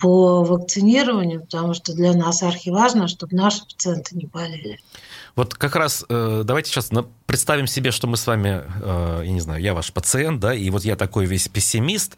по 0.00 0.42
вакцинированию, 0.42 1.42
потому 1.42 1.74
что 1.74 1.92
для 1.92 2.12
нас 2.12 2.42
архиважно, 2.42 3.08
чтобы 3.08 3.36
наши 3.36 3.64
пациенты 3.64 4.16
не 4.16 4.26
болели. 4.26 4.78
Вот 5.36 5.54
как 5.54 5.76
раз 5.76 6.04
э, 6.08 6.42
давайте 6.44 6.70
сейчас 6.70 6.90
представим 7.26 7.66
себе, 7.66 7.92
что 7.92 8.06
мы 8.06 8.16
с 8.16 8.26
вами, 8.26 8.62
э, 8.82 9.22
я 9.24 9.32
не 9.32 9.40
знаю, 9.40 9.62
я 9.62 9.74
ваш 9.74 9.92
пациент, 9.92 10.40
да, 10.40 10.54
и 10.54 10.68
вот 10.70 10.84
я 10.84 10.96
такой 10.96 11.26
весь 11.26 11.48
пессимист, 11.48 12.16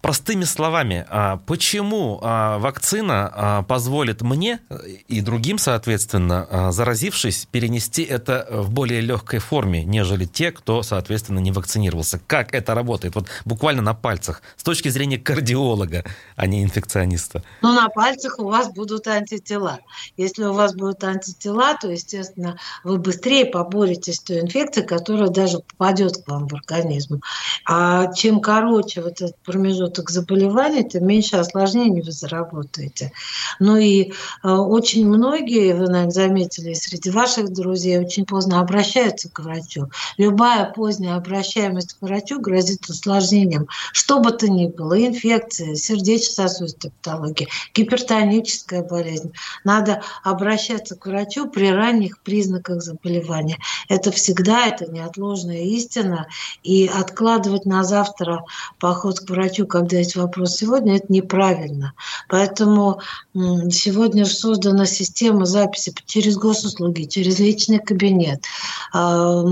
Простыми 0.00 0.44
словами, 0.44 1.04
а, 1.10 1.36
почему 1.44 2.18
а, 2.22 2.58
вакцина 2.58 3.30
а, 3.34 3.62
позволит 3.62 4.22
мне 4.22 4.60
и 5.08 5.20
другим, 5.20 5.58
соответственно, 5.58 6.70
заразившись, 6.72 7.46
перенести 7.50 8.02
это 8.02 8.46
в 8.50 8.70
более 8.70 9.02
легкой 9.02 9.40
форме, 9.40 9.84
нежели 9.84 10.24
те, 10.24 10.52
кто, 10.52 10.82
соответственно, 10.82 11.38
не 11.38 11.52
вакцинировался? 11.52 12.18
Как 12.26 12.54
это 12.54 12.74
работает? 12.74 13.14
Вот 13.14 13.26
буквально 13.44 13.82
на 13.82 13.92
пальцах, 13.92 14.40
с 14.56 14.62
точки 14.62 14.88
зрения 14.88 15.18
кардиолога, 15.18 16.04
а 16.34 16.46
не 16.46 16.62
инфекциониста. 16.62 17.42
Ну, 17.60 17.74
на 17.74 17.90
пальцах 17.90 18.38
у 18.38 18.44
вас 18.44 18.70
будут 18.72 19.06
антитела. 19.06 19.80
Если 20.16 20.44
у 20.44 20.54
вас 20.54 20.74
будут 20.74 21.04
антитела, 21.04 21.76
то, 21.76 21.90
естественно, 21.90 22.56
вы 22.84 22.96
быстрее 22.96 23.44
поборетесь 23.44 24.16
с 24.16 24.20
той 24.20 24.40
инфекцией, 24.40 24.86
которая 24.86 25.28
даже 25.28 25.58
попадет 25.58 26.24
к 26.24 26.28
вам 26.28 26.48
в 26.48 26.54
организм. 26.54 27.20
А 27.66 28.10
чем 28.14 28.40
короче 28.40 29.02
вот 29.02 29.20
этот 29.20 29.36
промежуток 29.42 29.89
промежуток 29.90 30.10
заболевания, 30.10 30.84
тем 30.84 31.06
меньше 31.06 31.36
осложнений 31.36 32.02
вы 32.02 32.12
заработаете. 32.12 33.12
Ну 33.58 33.76
и 33.76 34.12
э, 34.42 34.48
очень 34.48 35.06
многие, 35.06 35.74
вы, 35.74 35.86
наверное, 35.88 36.10
заметили, 36.10 36.74
среди 36.74 37.10
ваших 37.10 37.52
друзей 37.52 37.98
очень 37.98 38.24
поздно 38.24 38.60
обращаются 38.60 39.28
к 39.28 39.40
врачу. 39.40 39.90
Любая 40.16 40.72
поздняя 40.72 41.16
обращаемость 41.16 41.94
к 41.94 42.02
врачу 42.02 42.40
грозит 42.40 42.88
осложнением. 42.88 43.66
Что 43.92 44.20
бы 44.20 44.30
то 44.30 44.48
ни 44.48 44.66
было, 44.66 44.98
инфекция, 45.06 45.74
сердечно-сосудистая 45.74 46.92
патология, 47.02 47.48
гипертоническая 47.74 48.82
болезнь. 48.82 49.32
Надо 49.64 50.02
обращаться 50.22 50.96
к 50.96 51.06
врачу 51.06 51.48
при 51.48 51.70
ранних 51.70 52.20
признаках 52.20 52.82
заболевания. 52.82 53.58
Это 53.88 54.10
всегда, 54.10 54.66
это 54.66 54.90
неотложная 54.90 55.62
истина. 55.62 56.26
И 56.62 56.86
откладывать 56.92 57.66
на 57.66 57.84
завтра 57.84 58.44
поход 58.78 59.20
к 59.20 59.30
врачу, 59.30 59.66
как 59.66 59.79
когда 59.80 59.96
есть 59.96 60.14
вопрос 60.14 60.56
сегодня, 60.56 60.96
это 60.96 61.06
неправильно. 61.08 61.94
Поэтому 62.28 63.00
сегодня 63.32 64.26
создана 64.26 64.84
система 64.84 65.46
записи 65.46 65.94
через 66.04 66.36
госуслуги, 66.36 67.04
через 67.04 67.38
личный 67.38 67.78
кабинет. 67.78 68.44
А, 68.92 69.42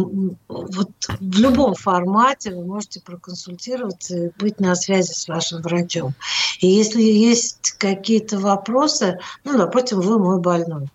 вот 0.48 0.90
в 1.08 1.38
любом 1.38 1.74
формате 1.74 2.54
вы 2.54 2.64
можете 2.64 3.00
проконсультироваться 3.00 4.16
и 4.16 4.30
быть 4.38 4.60
на 4.60 4.74
связи 4.74 5.12
с 5.12 5.26
вашим 5.28 5.62
врачом. 5.62 6.14
И 6.60 6.66
если 6.66 7.02
есть 7.02 7.72
какие-то 7.78 8.38
вопросы, 8.38 9.18
ну, 9.44 9.56
допустим, 9.56 10.00
вы 10.00 10.18
мой 10.18 10.40
больной, 10.40 10.88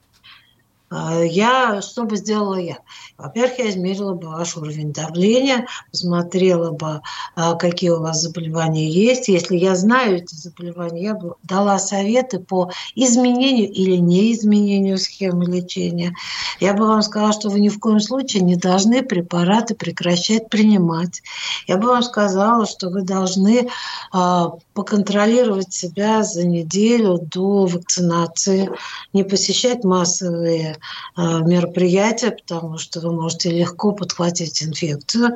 я, 1.24 1.82
что 1.82 2.04
бы 2.04 2.18
сделала 2.18 2.60
я? 2.60 2.78
Во-первых, 3.18 3.60
я 3.60 3.70
измерила 3.70 4.14
бы 4.14 4.28
ваш 4.28 4.58
уровень 4.58 4.92
давления, 4.92 5.68
посмотрела 5.92 6.72
бы, 6.72 7.02
а, 7.36 7.56
какие 7.56 7.90
у 7.90 8.02
вас 8.02 8.22
заболевания 8.22 8.90
есть. 8.90 9.28
Если 9.28 9.56
я 9.56 9.76
знаю 9.76 10.18
эти 10.18 10.36
заболевания, 10.36 11.04
я 11.04 11.14
бы 11.16 11.36
дала 11.44 11.80
советы 11.80 12.40
по 12.40 12.72
изменению 12.96 13.72
или 13.72 13.96
неизменению 13.98 14.98
схемы 14.98 15.46
лечения. 15.46 16.16
Я 16.60 16.74
бы 16.74 16.86
вам 16.86 17.02
сказала, 17.02 17.34
что 17.34 17.50
вы 17.50 17.60
ни 17.60 17.70
в 17.70 17.80
коем 17.80 18.00
случае 18.00 18.44
не 18.44 18.56
должны 18.56 19.04
препараты 19.04 19.76
прекращать 19.76 20.50
принимать. 20.50 21.22
Я 21.68 21.78
бы 21.78 21.88
вам 21.88 22.04
сказала, 22.04 22.66
что 22.66 22.90
вы 22.90 23.04
должны 23.04 23.70
а, 24.12 24.52
поконтролировать 24.74 25.74
себя 25.74 26.24
за 26.24 26.46
неделю 26.46 27.20
до 27.20 27.66
вакцинации, 27.66 28.70
не 29.14 29.24
посещать 29.24 29.84
массовые 29.84 30.78
мероприятия, 31.18 32.32
потому 32.32 32.78
что 32.78 33.00
вы 33.00 33.12
можете 33.12 33.50
легко 33.52 33.92
подхватить 33.92 34.64
инфекцию, 34.64 35.36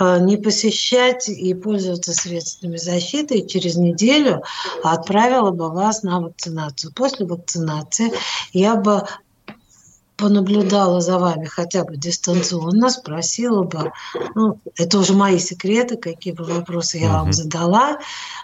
э, 0.00 0.18
не 0.20 0.36
посещать 0.36 1.28
и 1.28 1.54
пользоваться 1.54 2.12
средствами 2.12 2.76
защиты, 2.76 3.38
и 3.38 3.46
через 3.46 3.76
неделю 3.76 4.42
отправила 4.82 5.50
бы 5.50 5.70
вас 5.70 6.02
на 6.02 6.20
вакцинацию. 6.20 6.92
После 6.92 7.26
вакцинации 7.26 8.12
я 8.52 8.76
бы 8.76 9.02
понаблюдала 10.18 11.00
за 11.00 11.18
вами 11.18 11.46
хотя 11.46 11.84
бы 11.84 11.96
дистанционно, 11.96 12.90
спросила 12.90 13.62
бы, 13.62 13.92
ну, 14.34 14.60
это 14.76 14.98
уже 14.98 15.14
мои 15.14 15.38
секреты, 15.38 15.96
какие 15.96 16.34
бы 16.34 16.44
вопросы 16.44 16.98
я 16.98 17.12
вам 17.12 17.32
задала, 17.32 17.98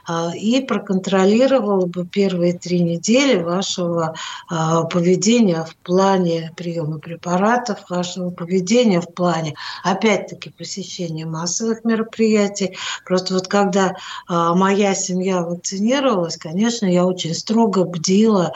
а, 0.06 0.30
и 0.34 0.60
проконтролировала 0.60 1.86
бы 1.86 2.06
первые 2.06 2.56
три 2.56 2.80
недели 2.80 3.42
вашего 3.42 4.14
а, 4.48 4.84
поведения 4.84 5.64
в 5.64 5.74
плане 5.76 6.52
приема 6.56 6.98
препаратов, 6.98 7.90
вашего 7.90 8.30
поведения 8.30 9.00
в 9.00 9.12
плане, 9.12 9.54
опять-таки, 9.82 10.50
посещения 10.50 11.26
массовых 11.26 11.84
мероприятий. 11.84 12.76
Просто 13.04 13.34
вот 13.34 13.48
когда 13.48 13.96
а, 14.28 14.54
моя 14.54 14.94
семья 14.94 15.42
вакцинировалась, 15.42 16.36
конечно, 16.36 16.86
я 16.86 17.04
очень 17.04 17.34
строго 17.34 17.84
бдила 17.84 18.52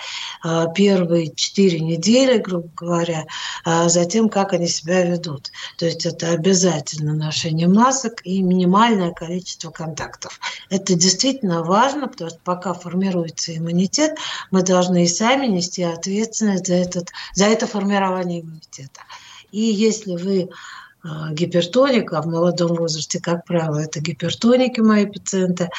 первые 0.75 1.35
четыре 1.35 1.81
недели, 1.81 2.39
грубо 2.39 2.69
говоря, 2.77 3.08
за 3.65 4.05
тем, 4.05 4.29
как 4.29 4.53
они 4.53 4.69
себя 4.69 5.05
ведут. 5.05 5.51
То 5.77 5.87
есть 5.87 6.07
это 6.07 6.31
обязательно 6.31 7.15
ношение 7.15 7.69
масок 7.69 8.21
и 8.25 8.43
минимальное 8.43 9.13
количество 9.13 9.71
контактов. 9.71 10.41
Это 10.71 10.95
действительно 10.95 11.63
важно, 11.63 12.09
потому 12.09 12.31
что 12.31 12.41
пока 12.45 12.75
формируется 12.75 13.57
иммунитет, 13.57 14.17
мы 14.51 14.63
должны 14.63 15.05
и 15.05 15.09
сами 15.09 15.47
нести 15.47 15.83
ответственность 15.83 16.67
за, 16.67 16.75
этот, 16.75 17.11
за 17.35 17.47
это 17.47 17.67
формирование 17.67 18.41
иммунитета. 18.41 19.03
И 19.51 19.61
если 19.61 20.17
вы 20.17 20.51
а, 21.05 21.33
гипертоника 21.33 22.21
в 22.21 22.27
молодом 22.27 22.75
возрасте, 22.75 23.21
как 23.21 23.45
правило, 23.45 23.79
это 23.79 24.01
гипертоники 24.01 24.81
мои 24.81 25.07
пациенты, 25.07 25.71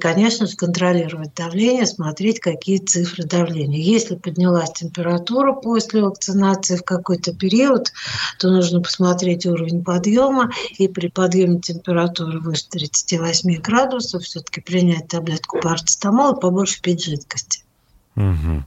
конечно 0.00 0.46
контролировать 0.56 1.34
давление, 1.34 1.86
смотреть, 1.86 2.38
какие 2.38 2.78
цифры 2.78 3.24
давления. 3.24 3.80
Если 3.80 4.14
поднялась 4.14 4.72
температура 4.72 5.52
после 5.52 6.02
вакцинации 6.02 6.76
в 6.76 6.84
какой-то 6.84 7.34
период, 7.34 7.92
то 8.38 8.50
нужно 8.50 8.80
посмотреть 8.80 9.46
уровень 9.46 9.82
подъема, 9.82 10.50
и 10.78 10.86
при 10.86 11.08
подъеме 11.08 11.60
температуры 11.60 12.40
выше 12.40 12.68
38 12.68 13.60
градусов 13.60 14.22
все-таки 14.22 14.60
принять 14.60 15.08
таблетку 15.08 15.58
парацетамола, 15.60 16.34
побольше 16.34 16.80
пить 16.80 17.04
жидкости. 17.04 17.64
Угу. 18.16 18.64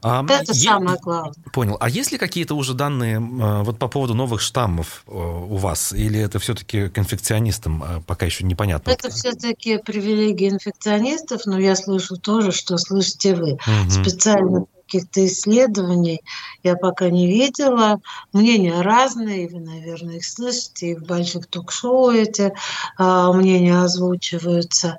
А, 0.00 0.24
Это 0.24 0.52
е- 0.52 0.54
самое 0.54 0.98
главное. 0.98 1.34
Понял. 1.52 1.76
А 1.80 1.88
есть 1.88 2.12
ли 2.12 2.18
какие-то 2.18 2.54
уже 2.54 2.74
данные 2.74 3.16
э, 3.16 3.62
вот 3.62 3.78
по 3.78 3.88
поводу 3.88 4.14
новых 4.14 4.40
штаммов 4.40 5.02
э, 5.06 5.10
у 5.10 5.56
вас? 5.56 5.92
Или 5.92 6.20
это 6.20 6.38
все-таки 6.38 6.88
к 6.88 6.98
инфекционистам 6.98 7.82
э, 7.82 8.00
пока 8.06 8.26
еще 8.26 8.44
непонятно? 8.44 8.90
Это 8.90 9.10
все-таки 9.10 9.78
привилегия 9.78 10.48
инфекционистов, 10.48 11.42
но 11.46 11.58
я 11.58 11.76
слышу 11.76 12.16
тоже, 12.16 12.52
что 12.52 12.78
слышите 12.78 13.34
вы. 13.34 13.52
Угу. 13.54 13.90
Специально 13.90 14.64
каких-то 14.88 15.26
исследований 15.26 16.22
я 16.62 16.76
пока 16.76 17.10
не 17.10 17.26
видела. 17.26 18.00
Мнения 18.32 18.80
разные, 18.80 19.48
вы, 19.48 19.60
наверное, 19.60 20.16
их 20.16 20.24
слышите, 20.24 20.92
и 20.92 20.94
в 20.94 21.02
больших 21.02 21.46
ток-шоу 21.46 22.10
эти 22.10 22.52
а, 22.96 23.32
мнения 23.32 23.82
озвучиваются. 23.82 24.98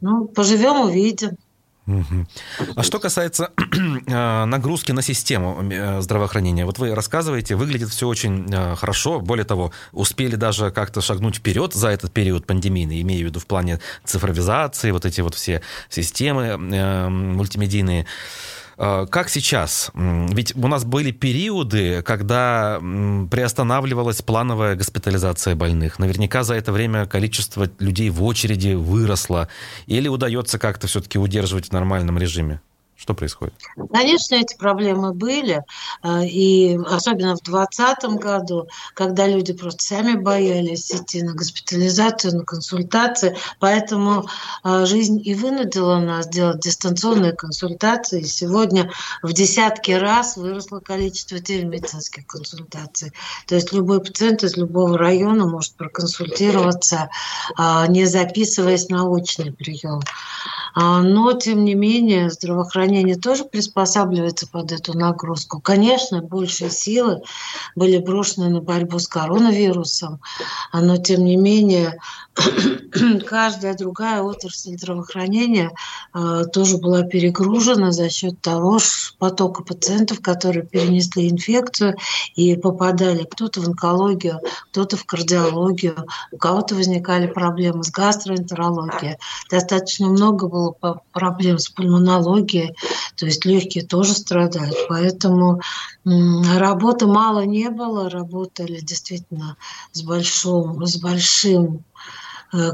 Ну, 0.00 0.26
поживем, 0.26 0.80
увидим. 0.80 1.36
А 2.76 2.82
что 2.82 2.98
касается 2.98 3.50
э, 4.06 4.44
нагрузки 4.44 4.92
на 4.92 5.02
систему 5.02 5.62
э, 5.70 6.00
здравоохранения, 6.00 6.64
вот 6.64 6.78
вы 6.78 6.94
рассказываете, 6.94 7.56
выглядит 7.56 7.90
все 7.90 8.08
очень 8.08 8.46
э, 8.52 8.76
хорошо. 8.76 9.20
Более 9.20 9.44
того, 9.44 9.72
успели 9.92 10.36
даже 10.36 10.70
как-то 10.70 11.00
шагнуть 11.00 11.36
вперед 11.36 11.74
за 11.74 11.88
этот 11.88 12.12
период 12.12 12.46
пандемийный, 12.46 13.00
имею 13.02 13.22
в 13.22 13.26
виду 13.26 13.40
в 13.40 13.46
плане 13.46 13.80
цифровизации, 14.04 14.90
вот 14.90 15.04
эти 15.04 15.20
вот 15.20 15.34
все 15.34 15.62
системы 15.88 16.56
мультимедийные. 16.56 18.06
Э, 18.78 19.06
как 19.10 19.28
сейчас? 19.28 19.90
Ведь 19.94 20.56
у 20.56 20.68
нас 20.68 20.84
были 20.84 21.10
периоды, 21.10 22.02
когда 22.02 22.78
приостанавливалась 23.30 24.22
плановая 24.22 24.76
госпитализация 24.76 25.54
больных. 25.54 25.98
Наверняка 25.98 26.42
за 26.42 26.54
это 26.54 26.72
время 26.72 27.06
количество 27.06 27.68
людей 27.78 28.10
в 28.10 28.22
очереди 28.22 28.74
выросло. 28.74 29.48
Или 29.86 30.08
удается 30.08 30.58
как-то 30.58 30.86
все-таки 30.86 31.18
удерживать 31.18 31.68
в 31.68 31.72
нормальном 31.72 32.18
режиме? 32.18 32.60
Что 33.02 33.14
происходит? 33.14 33.54
Конечно, 33.92 34.36
эти 34.36 34.56
проблемы 34.56 35.12
были, 35.12 35.64
э, 36.04 36.24
и 36.24 36.78
особенно 36.88 37.34
в 37.34 37.42
2020 37.42 38.04
году, 38.22 38.68
когда 38.94 39.26
люди 39.26 39.52
просто 39.52 39.82
сами 39.82 40.14
боялись 40.14 40.92
идти 40.92 41.20
на 41.24 41.34
госпитализацию, 41.34 42.36
на 42.36 42.44
консультации, 42.44 43.36
поэтому 43.58 44.28
э, 44.62 44.86
жизнь 44.86 45.20
и 45.24 45.34
вынудила 45.34 45.98
нас 45.98 46.28
делать 46.28 46.60
дистанционные 46.60 47.32
консультации. 47.32 48.22
Сегодня 48.22 48.92
в 49.20 49.32
десятки 49.32 49.90
раз 49.90 50.36
выросло 50.36 50.78
количество 50.78 51.40
телемедицинских 51.40 52.24
консультаций. 52.28 53.12
То 53.48 53.56
есть 53.56 53.72
любой 53.72 54.00
пациент 54.00 54.44
из 54.44 54.56
любого 54.56 54.96
района 54.96 55.48
может 55.48 55.74
проконсультироваться, 55.74 57.10
э, 57.58 57.84
не 57.88 58.04
записываясь 58.04 58.88
на 58.90 59.08
очный 59.08 59.52
прием. 59.52 60.02
Но, 60.74 61.34
тем 61.34 61.66
не 61.66 61.74
менее, 61.74 62.30
здравоохранение 62.30 62.91
здравоохранение 62.92 63.16
тоже 63.16 63.44
приспосабливается 63.44 64.46
под 64.46 64.72
эту 64.72 64.96
нагрузку. 64.96 65.60
Конечно, 65.60 66.22
большие 66.22 66.70
силы 66.70 67.22
были 67.74 67.98
брошены 67.98 68.48
на 68.50 68.60
борьбу 68.60 68.98
с 68.98 69.08
коронавирусом, 69.08 70.20
но 70.72 70.96
тем 70.98 71.24
не 71.24 71.36
менее 71.36 71.98
каждая 73.26 73.74
другая 73.74 74.22
отрасль 74.22 74.76
здравоохранения 74.76 75.70
э, 76.14 76.44
тоже 76.52 76.78
была 76.78 77.02
перегружена 77.02 77.92
за 77.92 78.08
счет 78.10 78.40
того 78.40 78.78
потока 79.18 79.62
пациентов, 79.62 80.20
которые 80.20 80.64
перенесли 80.64 81.28
инфекцию 81.28 81.96
и 82.34 82.56
попадали 82.56 83.24
кто-то 83.24 83.60
в 83.60 83.68
онкологию, 83.68 84.40
кто-то 84.70 84.96
в 84.96 85.04
кардиологию, 85.04 86.06
у 86.30 86.36
кого-то 86.38 86.74
возникали 86.74 87.26
проблемы 87.26 87.84
с 87.84 87.90
гастроэнтерологией. 87.90 89.18
Достаточно 89.50 90.08
много 90.08 90.48
было 90.48 90.74
проблем 91.12 91.58
с 91.58 91.68
пульмонологией, 91.68 92.71
то 93.16 93.26
есть 93.26 93.44
легкие 93.44 93.84
тоже 93.84 94.12
страдают. 94.12 94.76
Поэтому 94.88 95.60
работы 96.04 97.06
мало 97.06 97.44
не 97.44 97.70
было, 97.70 98.10
работали 98.10 98.80
действительно 98.80 99.56
с 99.92 100.02
большим, 100.02 100.84
с 100.86 100.96
большим 100.96 101.84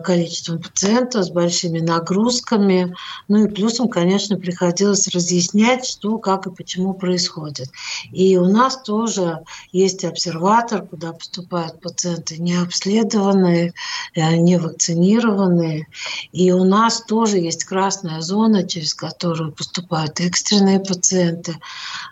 количеством 0.03 0.61
пациентов, 0.61 1.25
с 1.25 1.31
большими 1.31 1.79
нагрузками. 1.79 2.95
Ну 3.29 3.45
и 3.45 3.49
плюсом, 3.49 3.89
конечно, 3.89 4.37
приходилось 4.37 5.09
разъяснять, 5.09 5.87
что, 5.87 6.19
как 6.19 6.47
и 6.47 6.51
почему 6.51 6.95
происходит. 6.95 7.69
И 8.13 8.37
у 8.37 8.47
нас 8.47 8.83
тоже 8.83 9.41
есть 9.73 10.05
обсерватор, 10.05 10.85
куда 10.85 11.13
поступают 11.13 11.81
пациенты 11.81 12.39
не 12.39 12.57
обследованные, 12.57 13.73
э, 14.15 14.37
не 14.37 14.59
вакцинированные. 14.59 15.87
И 16.33 16.51
у 16.53 16.65
нас 16.65 17.03
тоже 17.03 17.39
есть 17.39 17.65
красная 17.65 18.21
зона, 18.21 18.67
через 18.67 18.95
которую 18.95 19.53
поступают 19.53 20.21
экстренные 20.21 20.81
пациенты. 20.81 21.57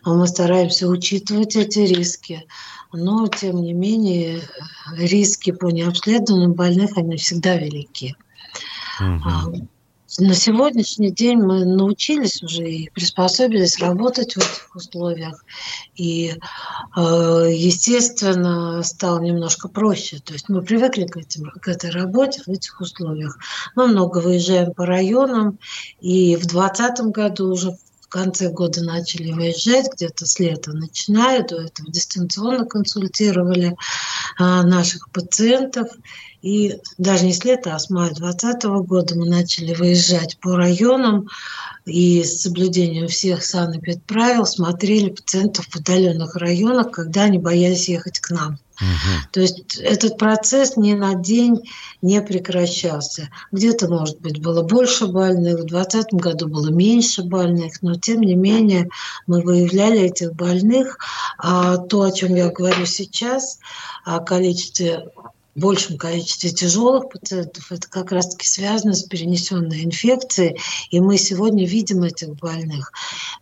Мы 0.05 0.27
стараемся 0.27 0.87
учитывать 0.87 1.57
эти 1.57 1.81
риски 1.81 2.47
но 2.93 3.27
тем 3.27 3.63
не 3.63 3.73
менее 3.73 4.43
риски 4.97 5.53
по 5.53 5.67
необследованным 5.67 6.55
больных, 6.55 6.97
они 6.97 7.17
всегда 7.17 7.57
велики. 7.57 8.17
Угу. 9.01 9.69
На 10.19 10.35
сегодняшний 10.35 11.11
день 11.11 11.39
мы 11.39 11.65
научились 11.65 12.43
уже 12.43 12.63
и 12.63 12.91
приспособились 12.91 13.81
работать 13.81 14.35
в 14.35 14.39
этих 14.39 14.75
условиях. 14.75 15.45
И, 15.97 16.33
э, 16.97 17.51
естественно, 17.53 18.83
стало 18.85 19.21
немножко 19.21 19.69
проще. 19.69 20.21
То 20.21 20.33
есть 20.33 20.49
мы 20.49 20.63
привыкли 20.63 21.07
к, 21.07 21.17
этим, 21.17 21.51
к 21.51 21.69
этой 21.69 21.91
работе 21.91 22.41
в 22.47 22.49
этих 22.49 22.81
условиях. 22.81 23.37
Мы 23.75 23.89
много 23.89 24.19
выезжаем 24.19 24.73
по 24.73 24.87
районам. 24.87 25.59
И 26.01 26.37
в 26.37 26.47
2020 26.47 27.07
году 27.07 27.53
уже 27.53 27.77
конце 28.17 28.49
года 28.49 28.83
начали 28.83 29.31
выезжать, 29.31 29.93
где-то 29.93 30.25
с 30.25 30.39
лета 30.39 30.73
начиная, 30.73 31.47
до 31.47 31.57
этого 31.57 31.91
дистанционно 31.91 32.65
консультировали 32.65 33.77
а, 34.39 34.63
наших 34.63 35.11
пациентов. 35.11 35.89
И 36.41 36.79
даже 36.97 37.27
не 37.27 37.35
с 37.35 37.45
лета, 37.45 37.75
а 37.75 37.79
с 37.79 37.91
мая 37.91 38.15
2020 38.15 38.65
года 38.87 39.19
мы 39.19 39.29
начали 39.29 39.75
выезжать 39.75 40.39
по 40.39 40.57
районам 40.57 41.29
и 41.87 42.25
с 42.25 42.43
соблюдением 42.43 43.07
всех 43.07 43.45
санэпидправил 43.45 44.45
смотрели 44.45 45.11
пациентов 45.11 45.67
в 45.71 45.77
удаленных 45.77 46.35
районах, 46.35 46.91
когда 46.91 47.23
они 47.23 47.39
боялись 47.39 47.89
ехать 47.89 48.19
к 48.19 48.31
нам. 48.31 48.59
Угу. 48.79 49.31
То 49.33 49.41
есть 49.41 49.79
этот 49.79 50.19
процесс 50.19 50.77
ни 50.77 50.93
на 50.93 51.15
день 51.15 51.63
не 52.03 52.21
прекращался. 52.21 53.31
Где-то, 53.51 53.89
может 53.89 54.21
быть, 54.21 54.43
было 54.43 54.63
больше 54.63 55.07
больных, 55.07 55.61
в 55.61 55.67
2020 55.67 56.13
году 56.15 56.49
было 56.49 56.71
меньше 56.71 57.23
больных, 57.23 57.81
но 57.81 57.95
тем 57.95 58.21
не 58.21 58.35
менее 58.35 58.91
мы 59.27 59.41
выявляли 59.41 60.01
этих 60.01 60.35
больных. 60.35 60.99
А 61.39 61.79
то, 61.79 62.03
о 62.03 62.13
чем 62.13 62.35
я 62.35 62.51
говорю 62.51 62.85
сейчас, 62.85 63.61
о 64.05 64.19
количестве 64.19 65.07
большем 65.57 65.97
количестве 65.97 66.51
тяжелых 66.51 67.09
пациентов, 67.09 67.73
это 67.73 67.89
как 67.89 68.13
раз-таки 68.13 68.47
связано 68.47 68.95
с 68.95 69.03
перенесенной 69.03 69.85
инфекцией, 69.85 70.61
и 70.91 71.01
мы 71.01 71.17
сегодня 71.17 71.67
видим 71.67 72.03
этих 72.03 72.35
больных. 72.37 72.93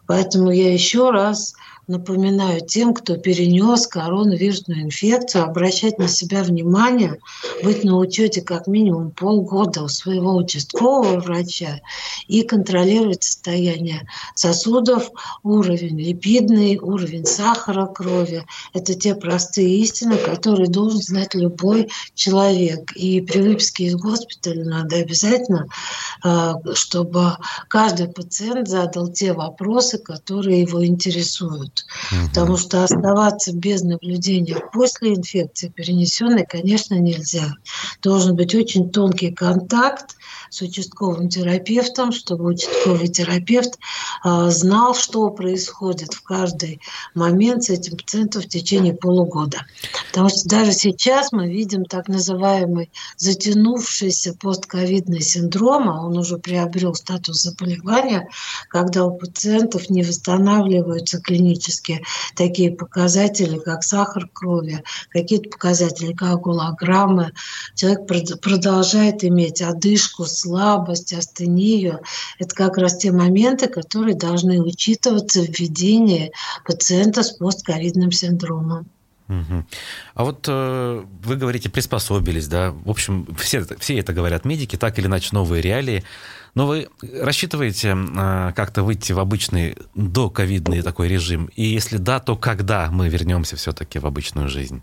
Поэтому 0.06 0.50
я 0.50 0.72
еще 0.72 1.10
раз 1.10 1.54
напоминаю 1.86 2.60
тем, 2.60 2.94
кто 2.94 3.16
перенес 3.16 3.86
коронавирусную 3.86 4.82
инфекцию, 4.82 5.44
обращать 5.44 5.98
на 5.98 6.08
себя 6.08 6.42
внимание, 6.42 7.18
быть 7.62 7.84
на 7.84 7.98
учете 7.98 8.40
как 8.40 8.66
минимум 8.66 9.10
полгода 9.10 9.82
у 9.82 9.88
своего 9.88 10.34
участкового 10.36 11.20
врача 11.20 11.80
и 12.26 12.42
контролировать 12.42 13.22
состояние 13.22 14.08
сосудов, 14.34 15.10
уровень 15.42 16.00
липидный, 16.00 16.78
уровень 16.78 17.26
сахара 17.26 17.86
крови. 17.86 18.44
Это 18.72 18.94
те 18.94 19.14
простые 19.14 19.78
истины, 19.80 20.16
которые 20.16 20.68
должен 20.68 21.00
знать 21.00 21.34
любой 21.34 21.88
человек. 22.14 22.92
И 22.96 23.20
при 23.20 23.40
выписке 23.40 23.84
из 23.84 23.96
госпиталя 23.96 24.64
надо 24.64 24.96
обязательно, 24.96 25.68
а, 26.22 26.54
чтобы 26.74 27.36
каждый 27.68 28.08
пациент 28.08 28.68
задал 28.68 29.08
те 29.08 29.32
вопросы, 29.32 29.98
которые 29.98 30.62
его 30.62 30.84
интересуют 30.84 31.73
могут. 31.74 31.86
Угу. 32.12 32.28
Потому 32.28 32.56
что 32.56 32.84
оставаться 32.84 33.52
без 33.54 33.82
наблюдения 33.82 34.56
после 34.72 35.14
инфекции 35.14 35.68
перенесенной, 35.68 36.46
конечно, 36.46 36.94
нельзя. 36.94 37.54
Должен 38.02 38.36
быть 38.36 38.54
очень 38.54 38.90
тонкий 38.90 39.30
контакт 39.30 40.16
с 40.50 40.62
участковым 40.62 41.28
терапевтом, 41.28 42.12
чтобы 42.12 42.46
участковый 42.46 43.08
терапевт 43.08 43.78
э, 44.24 44.50
знал, 44.50 44.94
что 44.94 45.30
происходит 45.30 46.14
в 46.14 46.22
каждый 46.22 46.80
момент 47.14 47.64
с 47.64 47.70
этим 47.70 47.96
пациентом 47.96 48.42
в 48.42 48.48
течение 48.48 48.94
полугода. 48.94 49.66
Потому 50.08 50.28
что 50.28 50.48
даже 50.48 50.72
сейчас 50.72 51.32
мы 51.32 51.48
видим 51.48 51.84
так 51.84 52.08
называемый 52.08 52.90
затянувшийся 53.16 54.34
постковидный 54.34 55.20
синдром, 55.20 55.88
а 55.88 56.06
он 56.06 56.18
уже 56.18 56.38
приобрел 56.38 56.94
статус 56.94 57.42
заболевания, 57.42 58.28
когда 58.68 59.04
у 59.04 59.16
пациентов 59.16 59.90
не 59.90 60.02
восстанавливаются 60.02 61.20
клинические 61.20 62.02
такие 62.36 62.70
показатели, 62.70 63.58
как 63.58 63.82
сахар 63.82 64.28
крови, 64.32 64.82
какие-то 65.10 65.50
показатели, 65.50 66.12
как 66.12 66.40
гулограммы. 66.40 67.32
Человек 67.74 68.06
продолжает 68.40 69.24
иметь 69.24 69.62
одышку, 69.62 70.24
слабость, 70.44 71.12
астению. 71.12 72.00
Это 72.38 72.54
как 72.54 72.76
раз 72.76 72.98
те 72.98 73.12
моменты, 73.12 73.68
которые 73.68 74.14
должны 74.14 74.60
учитываться 74.60 75.42
в 75.42 75.48
ведении 75.58 76.32
пациента 76.64 77.22
с 77.22 77.32
постковидным 77.32 78.12
синдромом. 78.12 78.86
Угу. 79.28 79.64
А 80.14 80.24
вот 80.24 80.44
э, 80.48 81.04
вы 81.24 81.36
говорите, 81.36 81.70
приспособились, 81.70 82.46
да? 82.46 82.72
В 82.72 82.90
общем, 82.90 83.26
все, 83.38 83.64
все 83.78 83.98
это 83.98 84.12
говорят 84.12 84.44
медики, 84.44 84.76
так 84.76 84.98
или 84.98 85.06
иначе 85.06 85.30
новые 85.32 85.62
реалии. 85.62 86.04
Но 86.54 86.66
вы 86.66 86.88
рассчитываете 87.00 87.96
э, 87.96 88.52
как-то 88.54 88.82
выйти 88.82 89.12
в 89.12 89.18
обычный 89.18 89.78
доковидный 89.94 90.82
такой 90.82 91.08
режим? 91.08 91.46
И 91.56 91.64
если 91.64 91.96
да, 91.96 92.20
то 92.20 92.36
когда 92.36 92.90
мы 92.90 93.08
вернемся 93.08 93.56
все-таки 93.56 93.98
в 93.98 94.06
обычную 94.06 94.50
жизнь? 94.50 94.82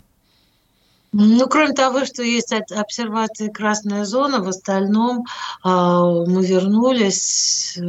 Ну, 1.14 1.46
кроме 1.46 1.74
того, 1.74 2.06
что 2.06 2.22
есть 2.22 2.52
обсервация 2.52 3.50
красная 3.50 4.06
зона, 4.06 4.42
в 4.42 4.48
остальном 4.48 5.26
э, 5.62 5.68
мы 5.68 6.42
вернулись 6.42 7.76
э, 7.76 7.82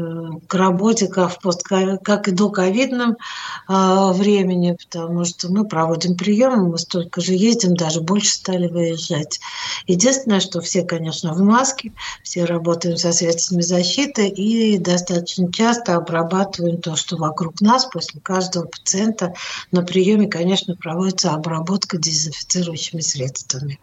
к 0.46 0.54
работе 0.54 1.08
как, 1.08 1.32
в 1.32 1.40
пост, 1.40 1.64
как 1.64 2.28
и 2.28 2.32
до 2.32 2.50
ковидном 2.50 3.12
э, 3.12 4.12
времени, 4.12 4.76
потому 4.78 5.24
что 5.24 5.50
мы 5.50 5.66
проводим 5.66 6.18
приемы, 6.18 6.68
мы 6.68 6.78
столько 6.78 7.22
же 7.22 7.32
ездим, 7.32 7.76
даже 7.76 8.02
больше 8.02 8.34
стали 8.34 8.68
выезжать. 8.68 9.40
Единственное, 9.88 10.42
что 10.42 10.60
все, 10.60 10.84
конечно, 10.84 11.34
в 11.34 11.40
маске, 11.40 11.94
все 12.24 12.44
работаем 12.44 12.98
со 12.98 13.14
средствами 13.14 13.62
защиты 13.62 14.28
и 14.28 14.78
достаточно 14.78 15.50
часто 15.50 15.96
обрабатываем 15.96 16.82
то, 16.82 16.98
что 16.98 17.16
вокруг 17.16 17.62
нас. 17.62 17.86
После 17.86 18.20
каждого 18.20 18.66
пациента 18.66 19.34
на 19.72 19.82
приеме, 19.82 20.28
конечно, 20.28 20.76
проводится 20.76 21.32
обработка 21.32 21.98
дезинфицирующими 21.98 23.00
средствами. 23.13 23.80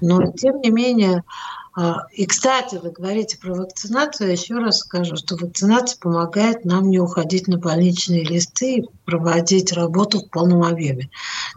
Но, 0.00 0.32
тем 0.32 0.60
не 0.60 0.70
менее, 0.70 1.24
а, 1.72 2.06
и, 2.12 2.26
кстати, 2.26 2.76
вы 2.82 2.90
говорите 2.90 3.38
про 3.38 3.54
вакцинацию, 3.54 4.26
я 4.26 4.32
еще 4.32 4.54
раз 4.54 4.80
скажу, 4.80 5.16
что 5.16 5.36
вакцинация 5.36 5.98
помогает 6.00 6.64
нам 6.64 6.90
не 6.90 6.98
уходить 6.98 7.46
на 7.46 7.58
больничные 7.58 8.24
листы 8.24 8.78
и 8.78 8.84
проводить 9.04 9.72
работу 9.72 10.20
в 10.20 10.30
полном 10.30 10.64
объеме. 10.64 11.10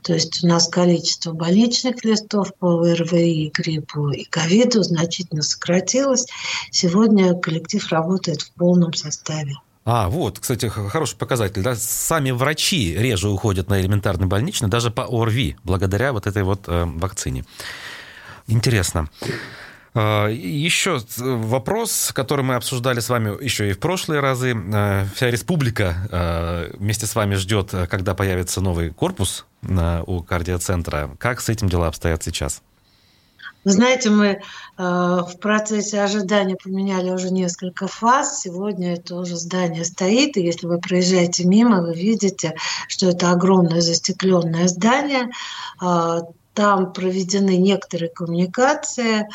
То 0.03 0.13
есть 0.13 0.43
у 0.43 0.47
нас 0.47 0.67
количество 0.67 1.33
больничных 1.33 2.03
листов 2.05 2.53
по 2.59 2.77
ВРВИ, 2.77 3.51
гриппу 3.53 4.09
и 4.09 4.25
ковиду 4.25 4.83
значительно 4.83 5.41
сократилось. 5.41 6.27
Сегодня 6.71 7.33
коллектив 7.33 7.85
работает 7.89 8.43
в 8.43 8.51
полном 8.53 8.93
составе. 8.93 9.55
А, 9.85 10.07
вот, 10.07 10.39
кстати, 10.39 10.67
хороший 10.67 11.17
показатель. 11.17 11.61
Да? 11.61 11.75
Сами 11.75 12.31
врачи 12.31 12.95
реже 12.95 13.29
уходят 13.29 13.69
на 13.69 13.81
элементарный 13.81 14.27
больничный, 14.27 14.69
даже 14.69 14.91
по 14.91 15.01
ОРВИ, 15.01 15.57
благодаря 15.63 16.13
вот 16.13 16.25
этой 16.25 16.43
вот 16.43 16.65
э, 16.67 16.85
вакцине. 16.85 17.43
Интересно. 18.47 19.09
Э, 19.95 20.29
еще 20.31 20.99
вопрос, 21.17 22.11
который 22.13 22.43
мы 22.43 22.55
обсуждали 22.55 22.99
с 22.99 23.09
вами 23.09 23.43
еще 23.43 23.69
и 23.69 23.73
в 23.73 23.79
прошлые 23.79 24.21
разы. 24.21 24.55
Э, 24.55 25.05
вся 25.15 25.29
республика 25.29 26.07
э, 26.11 26.75
вместе 26.77 27.05
с 27.05 27.15
вами 27.15 27.35
ждет, 27.35 27.71
когда 27.89 28.15
появится 28.15 28.61
новый 28.61 28.89
корпус 28.89 29.45
у 29.61 30.23
кардиоцентра. 30.23 31.11
Как 31.19 31.39
с 31.39 31.47
этим 31.47 31.69
дела 31.69 31.87
обстоят 31.87 32.21
сейчас? 32.23 32.61
Вы 33.63 33.71
знаете, 33.71 34.09
мы 34.09 34.25
э, 34.27 34.39
в 34.77 35.37
процессе 35.39 36.01
ожидания 36.01 36.57
поменяли 36.61 37.11
уже 37.11 37.31
несколько 37.31 37.87
фаз. 37.87 38.41
Сегодня 38.41 38.93
это 38.93 39.15
уже 39.15 39.37
здание 39.37 39.85
стоит, 39.85 40.35
и 40.37 40.43
если 40.43 40.67
вы 40.67 40.79
проезжаете 40.79 41.45
мимо, 41.45 41.81
вы 41.81 41.93
видите, 41.93 42.55
что 42.87 43.07
это 43.07 43.31
огромное 43.31 43.81
застекленное 43.81 44.67
здание. 44.67 45.29
Э, 45.81 46.19
там 46.53 46.93
проведены 46.93 47.57
некоторые 47.57 48.09
коммуникации 48.09 49.27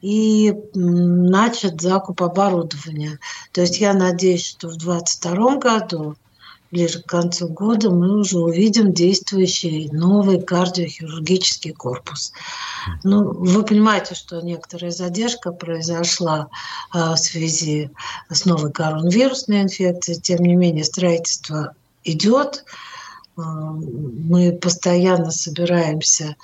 и 0.00 0.54
начат 0.74 1.80
закуп 1.80 2.22
оборудования. 2.22 3.18
То 3.52 3.60
есть 3.60 3.78
я 3.78 3.94
надеюсь, 3.94 4.44
что 4.44 4.68
в 4.68 4.76
2022 4.76 5.56
году 5.56 6.16
ближе 6.74 7.00
к 7.00 7.06
концу 7.06 7.48
года 7.48 7.88
мы 7.90 8.18
уже 8.18 8.38
увидим 8.38 8.92
действующий 8.92 9.88
новый 9.92 10.42
кардиохирургический 10.42 11.72
корпус. 11.72 12.32
Ну, 13.04 13.32
вы 13.32 13.64
понимаете, 13.64 14.16
что 14.16 14.40
некоторая 14.40 14.90
задержка 14.90 15.52
произошла 15.52 16.48
а, 16.90 17.14
в 17.14 17.18
связи 17.18 17.90
с 18.28 18.44
новой 18.44 18.72
коронавирусной 18.72 19.62
инфекцией. 19.62 20.20
Тем 20.20 20.40
не 20.40 20.56
менее, 20.56 20.84
строительство 20.84 21.74
идет. 22.02 22.64
А, 23.36 23.42
мы 23.42 24.52
постоянно 24.52 25.30
собираемся 25.30 26.34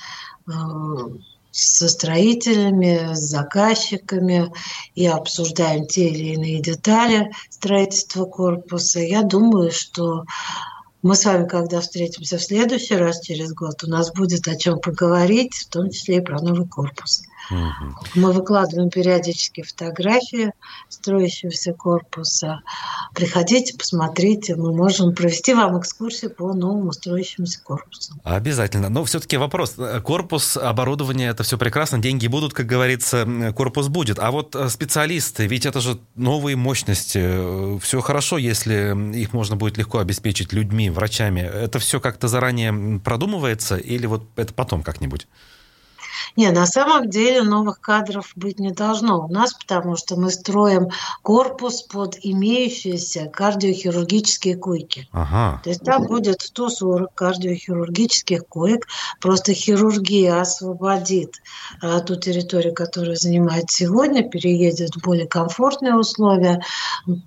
а, 0.47 0.53
со 1.53 1.89
строителями, 1.89 3.15
с 3.15 3.19
заказчиками 3.19 4.53
и 4.95 5.07
обсуждаем 5.07 5.87
те 5.87 6.09
или 6.09 6.35
иные 6.35 6.61
детали 6.61 7.33
строительства 7.49 8.25
корпуса. 8.25 9.01
Я 9.01 9.23
думаю, 9.23 9.73
что 9.73 10.25
мы 11.03 11.15
с 11.15 11.25
вами, 11.25 11.49
когда 11.49 11.81
встретимся 11.81 12.37
в 12.37 12.43
следующий 12.43 12.95
раз 12.95 13.21
через 13.21 13.53
год, 13.53 13.83
у 13.85 13.89
нас 13.89 14.13
будет 14.13 14.47
о 14.49 14.57
чем 14.57 14.79
поговорить, 14.79 15.55
в 15.55 15.69
том 15.69 15.91
числе 15.91 16.19
и 16.19 16.21
про 16.21 16.41
новый 16.41 16.69
корпус. 16.69 17.23
Угу. 17.51 17.95
Мы 18.15 18.33
выкладываем 18.33 18.91
периодически 18.91 19.63
фотографии 19.63 20.53
строящегося 20.89 21.73
корпуса. 21.73 22.63
Приходите, 23.15 23.77
посмотрите, 23.77 24.57
мы 24.57 24.73
можем 24.75 25.15
провести 25.15 25.55
вам 25.55 25.79
экскурсию 25.79 26.31
по 26.31 26.53
новому 26.53 26.93
строящемуся 26.93 27.61
корпусу. 27.63 28.15
Обязательно. 28.25 28.89
Но 28.89 29.05
все-таки 29.05 29.37
вопрос. 29.37 29.77
Корпус, 30.05 30.57
оборудование, 30.57 31.31
это 31.31 31.43
все 31.43 31.59
прекрасно, 31.59 31.99
деньги 31.99 32.27
будут, 32.27 32.55
как 32.55 32.67
говорится, 32.67 33.53
корпус 33.57 33.89
будет. 33.89 34.19
А 34.19 34.31
вот 34.31 34.55
э, 34.55 34.69
специалисты, 34.69 35.47
ведь 35.47 35.67
это 35.67 35.81
же 35.81 35.99
новые 36.15 36.57
мощности. 36.57 37.79
Все 37.81 38.01
хорошо, 38.01 38.39
если 38.39 39.17
их 39.17 39.33
можно 39.33 39.57
будет 39.57 39.77
легко 39.77 39.99
обеспечить 39.99 40.53
людьми, 40.53 40.91
врачами. 40.91 41.41
Это 41.41 41.79
все 41.79 42.01
как-то 42.01 42.29
заранее 42.29 43.01
продумывается 43.01 43.77
или 43.77 44.07
вот 44.07 44.25
это 44.37 44.55
потом 44.55 44.83
как-нибудь? 44.83 45.27
Не, 46.37 46.51
на 46.51 46.67
самом 46.67 47.11
деле 47.11 47.43
новых 47.43 47.81
кадров 47.81 48.33
быть 48.37 48.59
не 48.59 48.73
должно 48.73 49.25
у 49.25 49.29
нас, 49.29 49.55
потому 49.55 49.97
что 49.97 50.17
мы 50.17 50.31
строим 50.31 50.89
корпус 51.23 51.83
под 51.83 52.17
имеющиеся 52.23 53.27
кардиохирургические 53.27 54.57
койки. 54.57 55.09
Ага. 55.13 55.61
То 55.63 55.71
есть 55.71 55.83
там 55.83 56.07
будет 56.07 56.41
140 56.41 57.15
кардиохирургических 57.15 58.47
коек. 58.47 58.87
Просто 59.21 59.55
хирургия 59.55 60.41
освободит 60.41 61.35
а, 61.83 62.01
ту 62.01 62.17
территорию, 62.17 62.75
которую 62.75 63.17
занимает 63.17 63.71
сегодня, 63.71 64.29
переедет 64.29 64.97
в 64.97 65.03
более 65.03 65.27
комфортные 65.27 65.95
условия. 65.95 66.63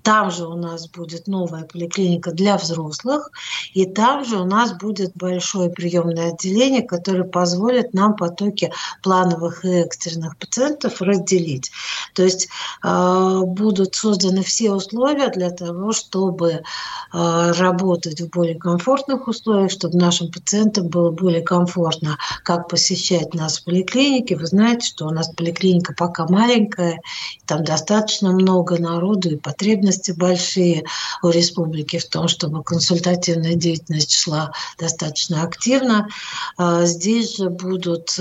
Там 0.02 0.30
же 0.30 0.46
у 0.46 0.56
нас 0.56 0.88
будет 0.88 1.26
новая 1.26 1.64
поликлиника 1.64 2.32
для 2.32 2.56
взрослых, 2.56 3.30
и 3.72 3.86
там 3.86 4.24
же 4.24 4.38
у 4.38 4.44
нас 4.44 4.72
будет 4.72 5.12
большое 5.14 5.70
приемное 5.70 6.32
отделение, 6.32 6.82
которое 6.82 7.24
позволит 7.24 7.94
нам 7.94 8.16
потоки 8.16 8.72
плановых 9.02 9.64
и 9.64 9.68
экстренных 9.68 10.36
пациентов 10.36 11.00
разделить. 11.00 11.70
То 12.14 12.22
есть 12.22 12.48
э, 12.82 13.40
будут 13.44 13.94
созданы 13.94 14.42
все 14.42 14.72
условия 14.72 15.28
для 15.28 15.50
того, 15.50 15.92
чтобы 15.92 16.52
э, 16.52 16.60
работать 17.12 18.20
в 18.20 18.30
более 18.30 18.58
комфортных 18.58 19.28
условиях, 19.28 19.70
чтобы 19.70 19.98
нашим 19.98 20.30
пациентам 20.30 20.88
было 20.88 21.10
более 21.10 21.42
комфортно, 21.42 22.18
как 22.42 22.68
посещать 22.68 23.34
нас 23.34 23.58
в 23.58 23.64
поликлинике. 23.64 24.36
Вы 24.36 24.46
знаете, 24.46 24.86
что 24.86 25.06
у 25.06 25.10
нас 25.10 25.28
поликлиника 25.28 25.94
пока 25.96 26.26
маленькая, 26.26 27.00
там 27.46 27.64
достаточно 27.64 28.32
много 28.32 28.78
народу 28.78 29.30
и 29.30 29.36
потребности 29.36 30.12
большие 30.12 30.84
у 31.22 31.28
республики 31.28 31.98
в 31.98 32.08
том, 32.08 32.28
чтобы 32.28 32.62
консультативная 32.62 33.54
деятельность 33.54 34.12
шла 34.12 34.52
достаточно 34.78 35.42
активно. 35.42 36.08
Э, 36.58 36.82
здесь 36.84 37.36
же 37.36 37.50
будут 37.50 38.14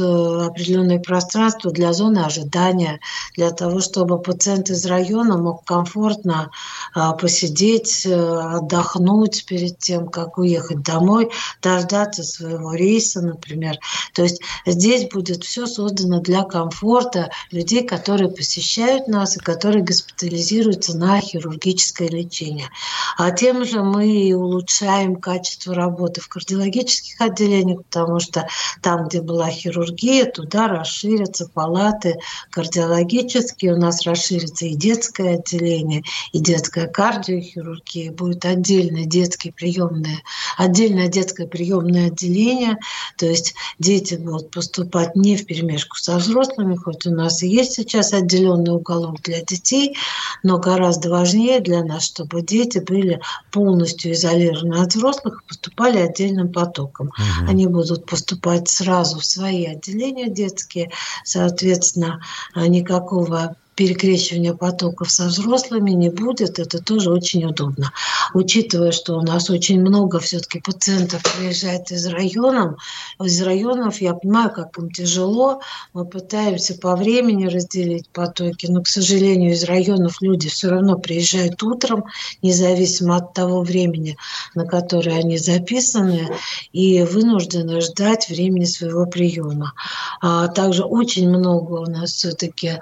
определенное 0.53 0.99
пространство 0.99 1.71
для 1.71 1.93
зоны 1.93 2.19
ожидания, 2.19 2.99
для 3.35 3.51
того, 3.51 3.79
чтобы 3.79 4.21
пациент 4.21 4.69
из 4.69 4.85
района 4.85 5.37
мог 5.37 5.65
комфортно 5.65 6.51
а, 6.93 7.13
посидеть, 7.13 8.05
э, 8.05 8.13
отдохнуть 8.13 9.45
перед 9.45 9.79
тем, 9.79 10.07
как 10.07 10.37
уехать 10.37 10.83
домой, 10.83 11.29
дождаться 11.61 12.23
своего 12.23 12.73
рейса, 12.73 13.21
например. 13.21 13.77
То 14.13 14.23
есть 14.23 14.41
здесь 14.65 15.09
будет 15.09 15.43
все 15.43 15.65
создано 15.65 16.19
для 16.19 16.43
комфорта 16.43 17.31
людей, 17.51 17.85
которые 17.85 18.29
посещают 18.29 19.07
нас 19.07 19.37
и 19.37 19.39
которые 19.39 19.83
госпитализируются 19.83 20.97
на 20.97 21.19
хирургическое 21.19 22.09
лечение. 22.09 22.69
А 23.17 23.31
тем 23.31 23.65
же 23.65 23.81
мы 23.81 24.33
улучшаем 24.35 25.15
качество 25.15 25.73
работы 25.73 26.21
в 26.21 26.27
кардиологических 26.27 27.19
отделениях, 27.19 27.83
потому 27.89 28.19
что 28.19 28.47
там, 28.81 29.07
где 29.07 29.21
была 29.21 29.49
хирургия, 29.49 30.25
туда 30.43 30.67
расширятся 30.67 31.47
палаты 31.47 32.19
кардиологические, 32.49 33.73
у 33.73 33.77
нас 33.77 34.05
расширится 34.05 34.65
и 34.65 34.75
детское 34.75 35.35
отделение, 35.35 36.03
и 36.33 36.39
детская 36.39 36.87
кардиохирургия, 36.87 38.11
будет 38.11 38.45
отдельное 38.45 39.05
детское 39.05 39.51
приемное, 39.51 40.21
отдельное 40.57 41.07
детское 41.07 41.47
приемное 41.47 42.07
отделение, 42.07 42.77
то 43.17 43.25
есть 43.25 43.53
дети 43.79 44.15
будут 44.15 44.51
поступать 44.51 45.15
не 45.15 45.37
в 45.37 45.45
перемешку 45.45 45.97
со 45.97 46.17
взрослыми, 46.17 46.75
хоть 46.75 47.05
у 47.05 47.11
нас 47.11 47.41
и 47.41 47.47
есть 47.47 47.73
сейчас 47.73 48.13
отделенный 48.13 48.73
уголок 48.73 49.21
для 49.21 49.41
детей, 49.41 49.95
но 50.43 50.57
гораздо 50.57 51.09
важнее 51.09 51.61
для 51.61 51.83
нас, 51.83 52.03
чтобы 52.03 52.41
дети 52.41 52.79
были 52.79 53.21
полностью 53.51 54.11
изолированы 54.11 54.81
от 54.81 54.93
взрослых 54.93 55.41
и 55.41 55.47
поступали 55.47 55.99
отдельным 55.99 56.51
потоком. 56.51 57.07
Угу. 57.07 57.49
Они 57.49 57.67
будут 57.67 58.05
поступать 58.05 58.67
сразу 58.67 59.19
в 59.19 59.25
свои 59.25 59.65
отделения 59.65 60.32
детские, 60.33 60.91
соответственно, 61.23 62.21
никакого 62.55 63.55
перекрещивания 63.75 64.53
потоков 64.53 65.11
со 65.11 65.25
взрослыми 65.25 65.91
не 65.91 66.09
будет, 66.09 66.59
это 66.59 66.81
тоже 66.81 67.11
очень 67.11 67.45
удобно. 67.45 67.91
Учитывая, 68.33 68.91
что 68.91 69.17
у 69.17 69.21
нас 69.21 69.49
очень 69.49 69.81
много 69.81 70.19
все-таки 70.19 70.59
пациентов 70.59 71.23
приезжает 71.37 71.91
из 71.91 72.05
районов, 72.07 72.79
из 73.21 73.41
районов, 73.41 74.01
я 74.01 74.13
понимаю, 74.13 74.51
как 74.51 74.77
им 74.77 74.91
тяжело, 74.91 75.61
мы 75.93 76.05
пытаемся 76.05 76.75
по 76.75 76.95
времени 76.95 77.47
разделить 77.47 78.07
потоки, 78.09 78.67
но, 78.67 78.81
к 78.81 78.87
сожалению, 78.87 79.53
из 79.53 79.63
районов 79.63 80.21
люди 80.21 80.49
все 80.49 80.69
равно 80.69 80.97
приезжают 80.97 81.61
утром, 81.63 82.05
независимо 82.41 83.17
от 83.17 83.33
того 83.33 83.61
времени, 83.61 84.17
на 84.55 84.65
которое 84.65 85.17
они 85.19 85.37
записаны, 85.37 86.29
и 86.71 87.03
вынуждены 87.03 87.81
ждать 87.81 88.29
времени 88.29 88.65
своего 88.65 89.05
приема. 89.05 89.73
А 90.21 90.47
также 90.47 90.83
очень 90.83 91.29
много 91.29 91.73
у 91.73 91.85
нас 91.85 92.11
все-таки 92.11 92.79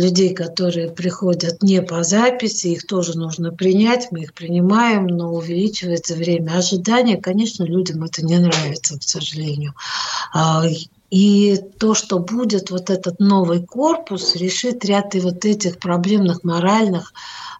людей, 0.00 0.34
которые 0.34 0.90
приходят 0.90 1.62
не 1.62 1.82
по 1.82 2.02
записи, 2.02 2.68
их 2.68 2.86
тоже 2.86 3.18
нужно 3.18 3.52
принять, 3.52 4.08
мы 4.10 4.22
их 4.22 4.32
принимаем, 4.34 5.06
но 5.06 5.32
увеличивается 5.32 6.14
время 6.14 6.56
ожидания. 6.56 7.18
Конечно, 7.18 7.64
людям 7.64 8.02
это 8.02 8.24
не 8.24 8.38
нравится, 8.38 8.98
к 8.98 9.02
сожалению. 9.02 9.74
И 11.10 11.60
то, 11.78 11.94
что 11.94 12.20
будет 12.20 12.70
вот 12.70 12.88
этот 12.88 13.18
новый 13.18 13.64
корпус, 13.66 14.36
решит 14.36 14.84
ряд 14.84 15.14
и 15.14 15.20
вот 15.20 15.44
этих 15.44 15.78
проблемных 15.78 16.44
моральных 16.44 17.12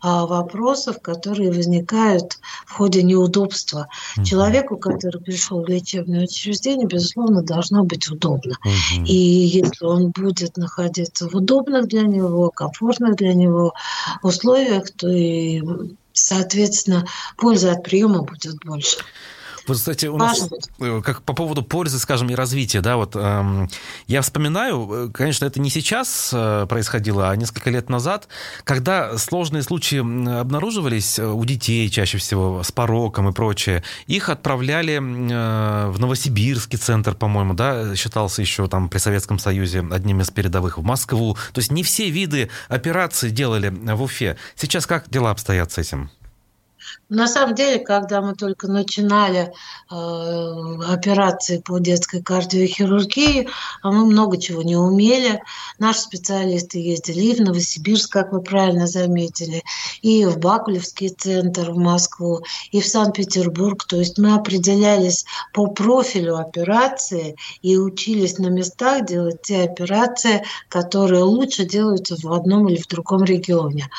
а, 0.02 0.24
вопросов, 0.24 1.02
которые 1.02 1.50
возникают 1.50 2.38
в 2.64 2.72
ходе 2.72 3.02
неудобства. 3.02 3.88
Угу. 4.16 4.24
Человеку, 4.24 4.76
который 4.78 5.20
пришел 5.20 5.62
в 5.62 5.68
лечебное 5.68 6.24
учреждение, 6.24 6.86
безусловно, 6.86 7.42
должно 7.42 7.84
быть 7.84 8.08
удобно. 8.08 8.56
Угу. 8.64 9.04
И 9.06 9.14
если 9.14 9.84
он 9.84 10.10
будет 10.10 10.56
находиться 10.56 11.28
в 11.28 11.34
удобных 11.34 11.88
для 11.88 12.02
него, 12.02 12.50
комфортных 12.50 13.16
для 13.16 13.34
него 13.34 13.74
условиях, 14.22 14.90
то 14.96 15.08
и, 15.08 15.62
соответственно, 16.12 17.04
польза 17.36 17.72
от 17.72 17.82
приема 17.82 18.22
будет 18.22 18.56
больше. 18.64 18.96
Вот, 19.70 19.76
кстати, 19.76 20.06
у 20.06 20.16
нас 20.16 20.48
э, 20.80 21.00
как 21.04 21.22
по 21.22 21.32
поводу 21.32 21.62
пользы, 21.62 22.00
скажем, 22.00 22.28
и 22.28 22.34
развития, 22.34 22.80
да, 22.80 22.96
вот 22.96 23.14
эм, 23.14 23.68
я 24.08 24.20
вспоминаю, 24.20 24.88
э, 24.90 25.10
конечно, 25.14 25.44
это 25.44 25.60
не 25.60 25.70
сейчас 25.70 26.30
э, 26.32 26.66
происходило, 26.68 27.30
а 27.30 27.36
несколько 27.36 27.70
лет 27.70 27.88
назад, 27.88 28.26
когда 28.64 29.16
сложные 29.16 29.62
случаи 29.62 30.00
обнаруживались 30.40 31.20
у 31.20 31.44
детей 31.44 31.88
чаще 31.88 32.18
всего 32.18 32.64
с 32.64 32.72
пороком 32.72 33.28
и 33.28 33.32
прочее, 33.32 33.84
их 34.08 34.28
отправляли 34.28 34.94
э, 34.96 35.90
в 35.90 36.00
Новосибирский 36.00 36.76
центр, 36.76 37.14
по-моему, 37.14 37.54
да, 37.54 37.94
считался 37.94 38.42
еще 38.42 38.66
там 38.66 38.88
при 38.88 38.98
Советском 38.98 39.38
Союзе 39.38 39.86
одним 39.88 40.20
из 40.20 40.32
передовых 40.32 40.78
в 40.78 40.82
Москву. 40.82 41.36
То 41.52 41.60
есть 41.60 41.70
не 41.70 41.84
все 41.84 42.10
виды 42.10 42.50
операций 42.68 43.30
делали 43.30 43.68
в 43.68 44.02
Уфе. 44.02 44.36
Сейчас 44.56 44.88
как 44.88 45.08
дела 45.08 45.30
обстоят 45.30 45.70
с 45.70 45.78
этим? 45.78 46.10
На 47.10 47.26
самом 47.26 47.56
деле, 47.56 47.80
когда 47.80 48.22
мы 48.22 48.36
только 48.36 48.68
начинали 48.68 49.52
э, 49.90 49.94
операции 50.88 51.58
по 51.58 51.80
детской 51.80 52.22
кардиохирургии, 52.22 53.48
а 53.82 53.90
мы 53.90 54.06
много 54.06 54.38
чего 54.38 54.62
не 54.62 54.76
умели. 54.76 55.42
Наши 55.80 56.02
специалисты 56.02 56.78
ездили 56.78 57.20
и 57.20 57.34
в 57.34 57.40
Новосибирск, 57.40 58.12
как 58.12 58.32
вы 58.32 58.40
правильно 58.40 58.86
заметили, 58.86 59.64
и 60.02 60.24
в 60.24 60.38
Бакулевский 60.38 61.08
центр 61.08 61.72
в 61.72 61.78
Москву, 61.78 62.44
и 62.70 62.80
в 62.80 62.86
Санкт-Петербург. 62.86 63.84
То 63.86 63.96
есть 63.96 64.16
мы 64.16 64.34
определялись 64.34 65.24
по 65.52 65.66
профилю 65.66 66.36
операции 66.36 67.34
и 67.60 67.76
учились 67.76 68.38
на 68.38 68.46
местах 68.46 69.04
делать 69.04 69.42
те 69.42 69.62
операции, 69.62 70.44
которые 70.68 71.24
лучше 71.24 71.64
делаются 71.64 72.14
в 72.14 72.32
одном 72.32 72.68
или 72.68 72.80
в 72.80 72.86
другом 72.86 73.24
регионе. 73.24 73.90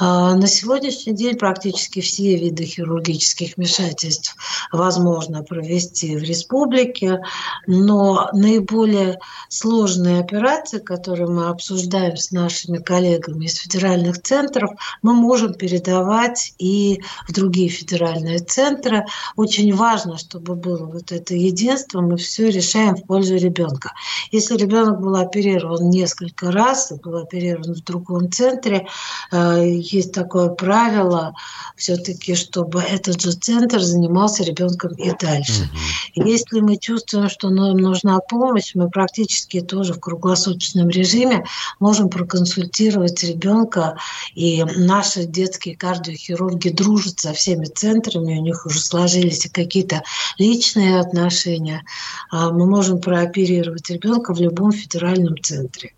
Э, 0.00 0.34
на 0.34 0.46
сегодняшний 0.46 1.14
день 1.14 1.36
практически 1.36 2.00
все 2.00 2.36
виды 2.36 2.58
виды 2.58 2.64
хирургических 2.64 3.56
вмешательств 3.56 4.36
возможно 4.72 5.42
провести 5.42 6.16
в 6.16 6.22
республике, 6.22 7.20
но 7.66 8.28
наиболее 8.32 9.18
сложные 9.48 10.20
операции, 10.20 10.78
которые 10.78 11.28
мы 11.28 11.48
обсуждаем 11.48 12.16
с 12.16 12.32
нашими 12.32 12.78
коллегами 12.78 13.46
из 13.46 13.56
федеральных 13.56 14.22
центров, 14.22 14.70
мы 15.02 15.12
можем 15.12 15.54
передавать 15.54 16.54
и 16.58 17.00
в 17.26 17.32
другие 17.32 17.68
федеральные 17.68 18.38
центры. 18.38 19.04
Очень 19.36 19.74
важно, 19.74 20.18
чтобы 20.18 20.54
было 20.54 20.86
вот 20.86 21.12
это 21.12 21.34
единство, 21.34 22.00
мы 22.00 22.16
все 22.16 22.50
решаем 22.50 22.96
в 22.96 23.04
пользу 23.06 23.36
ребенка. 23.36 23.92
Если 24.32 24.56
ребенок 24.56 25.00
был 25.00 25.16
оперирован 25.16 25.90
несколько 25.90 26.50
раз, 26.50 26.92
был 27.02 27.16
оперирован 27.16 27.74
в 27.74 27.84
другом 27.84 28.30
центре, 28.30 28.86
э, 29.32 29.77
есть 29.80 30.12
такое 30.12 30.48
правило 30.48 31.34
все-таки, 31.76 32.34
чтобы 32.34 32.80
этот 32.80 33.20
же 33.20 33.32
центр 33.32 33.80
занимался 33.80 34.44
ребенком 34.44 34.92
и 34.94 35.12
дальше. 35.18 35.68
Угу. 36.16 36.28
Если 36.28 36.60
мы 36.60 36.76
чувствуем, 36.76 37.28
что 37.28 37.50
нам 37.50 37.76
нужна 37.76 38.18
помощь, 38.18 38.74
мы 38.74 38.90
практически 38.90 39.60
тоже 39.60 39.94
в 39.94 40.00
круглосуточном 40.00 40.88
режиме 40.88 41.44
можем 41.80 42.08
проконсультировать 42.08 43.22
ребенка. 43.22 43.96
И 44.34 44.64
наши 44.76 45.24
детские 45.24 45.76
кардиохирурги 45.76 46.70
дружат 46.70 47.20
со 47.20 47.32
всеми 47.32 47.66
центрами, 47.66 48.38
у 48.38 48.42
них 48.42 48.66
уже 48.66 48.80
сложились 48.80 49.48
какие-то 49.52 50.02
личные 50.38 51.00
отношения. 51.00 51.84
А 52.30 52.50
мы 52.50 52.66
можем 52.66 53.00
прооперировать 53.00 53.88
ребенка 53.90 54.34
в 54.34 54.40
любом 54.40 54.72
федеральном 54.72 55.36
центре. 55.42 55.92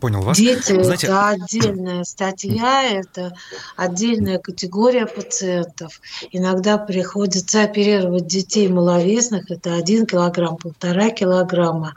Понял 0.00 0.22
вас. 0.22 0.38
Дети 0.38 0.82
Знаете...– 0.82 1.06
это 1.08 1.28
отдельная 1.28 2.04
статья, 2.04 2.84
это 2.84 3.32
отдельная 3.76 4.38
категория 4.38 5.06
пациентов. 5.06 6.00
Иногда 6.30 6.78
приходится 6.78 7.62
оперировать 7.62 8.26
детей 8.26 8.68
маловесных, 8.68 9.50
это 9.50 9.74
один 9.74 10.06
килограмм, 10.06 10.56
полтора 10.56 11.10
килограмма, 11.10 11.94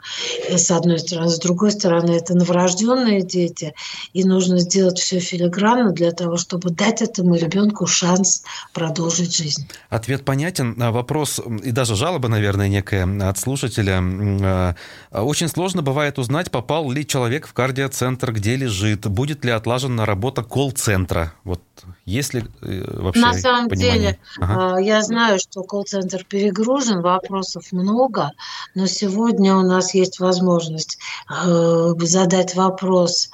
с 0.48 0.70
одной 0.70 0.98
стороны. 0.98 1.30
С 1.30 1.38
другой 1.38 1.72
стороны, 1.72 2.12
это 2.12 2.34
новорожденные 2.34 3.22
дети, 3.22 3.74
и 4.12 4.24
нужно 4.24 4.58
сделать 4.58 4.98
все 4.98 5.20
филигранно 5.20 5.92
для 5.92 6.12
того, 6.12 6.36
чтобы 6.36 6.70
дать 6.70 7.02
этому 7.02 7.34
ребенку 7.34 7.86
шанс 7.86 8.44
продолжить 8.72 9.36
жизнь. 9.36 9.68
Ответ 9.90 10.24
понятен. 10.24 10.80
А 10.80 10.90
вопрос, 10.90 11.40
и 11.62 11.70
даже 11.72 11.94
жалоба, 11.96 12.28
наверное, 12.28 12.68
некая 12.68 13.06
от 13.28 13.38
слушателя. 13.38 14.02
А, 14.02 14.74
очень 15.12 15.48
сложно 15.48 15.82
бывает 15.82 16.18
узнать, 16.18 16.50
попал 16.50 16.90
ли 16.90 17.06
человек 17.06 17.35
в 17.44 17.52
кардиоцентр, 17.52 18.32
где 18.32 18.56
лежит, 18.56 19.06
будет 19.06 19.44
ли 19.44 19.50
отлажена 19.50 20.06
работа 20.06 20.42
колл-центра? 20.42 21.34
Вот 21.44 21.60
есть 22.04 22.32
ли 22.32 22.44
э, 22.62 23.00
вообще 23.00 23.20
На 23.20 23.34
самом 23.34 23.68
понимание? 23.68 23.98
деле, 23.98 24.18
ага. 24.38 24.78
я 24.80 25.02
знаю, 25.02 25.38
что 25.38 25.62
колл-центр 25.62 26.24
перегружен, 26.24 27.02
вопросов 27.02 27.72
много, 27.72 28.32
но 28.74 28.86
сегодня 28.86 29.56
у 29.56 29.62
нас 29.62 29.92
есть 29.94 30.20
возможность 30.20 30.98
э, 31.28 31.92
задать 32.00 32.54
вопрос 32.54 33.28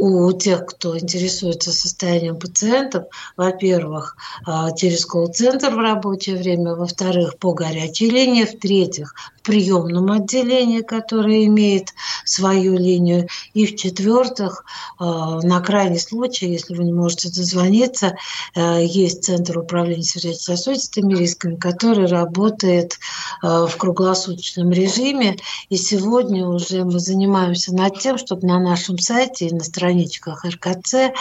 у 0.00 0.32
тех, 0.32 0.64
кто 0.64 0.98
интересуется 0.98 1.72
состоянием 1.72 2.38
пациентов, 2.38 3.04
во-первых, 3.36 4.16
а, 4.46 4.72
через 4.72 5.04
колл-центр 5.04 5.74
в 5.74 5.78
рабочее 5.78 6.36
время, 6.36 6.74
во-вторых, 6.74 7.36
по 7.36 7.52
горячей 7.52 8.08
линии, 8.08 8.44
в-третьих, 8.44 9.14
приемном 9.50 10.12
отделении, 10.12 10.80
которое 10.80 11.44
имеет 11.46 11.92
свою 12.24 12.78
линию, 12.78 13.26
и 13.52 13.66
в-четвертых, 13.66 14.64
а, 15.00 15.40
на 15.40 15.60
крайний 15.60 15.98
случай, 15.98 16.46
если 16.46 16.76
вы 16.76 16.84
не 16.84 16.92
можете 16.92 17.30
дозвониться, 17.30 18.14
а, 18.54 18.78
есть 18.78 19.24
Центр 19.24 19.58
управления 19.58 20.04
сердечно-сосудистыми 20.04 21.16
рисками, 21.16 21.56
который 21.56 22.06
работает 22.06 23.00
в 23.42 23.72
круглосуточном 23.76 24.70
режиме, 24.70 25.36
и 25.68 25.76
сегодня 25.76 26.46
уже 26.46 26.84
мы 26.84 27.00
занимаемся 27.00 27.74
над 27.74 27.98
тем, 27.98 28.18
чтобы 28.18 28.46
на 28.46 28.60
нашем 28.60 28.98
сайте 28.98 29.48
и 29.48 29.54
на 29.54 29.64
страничках 29.64 30.44
РКЦ 30.44 31.12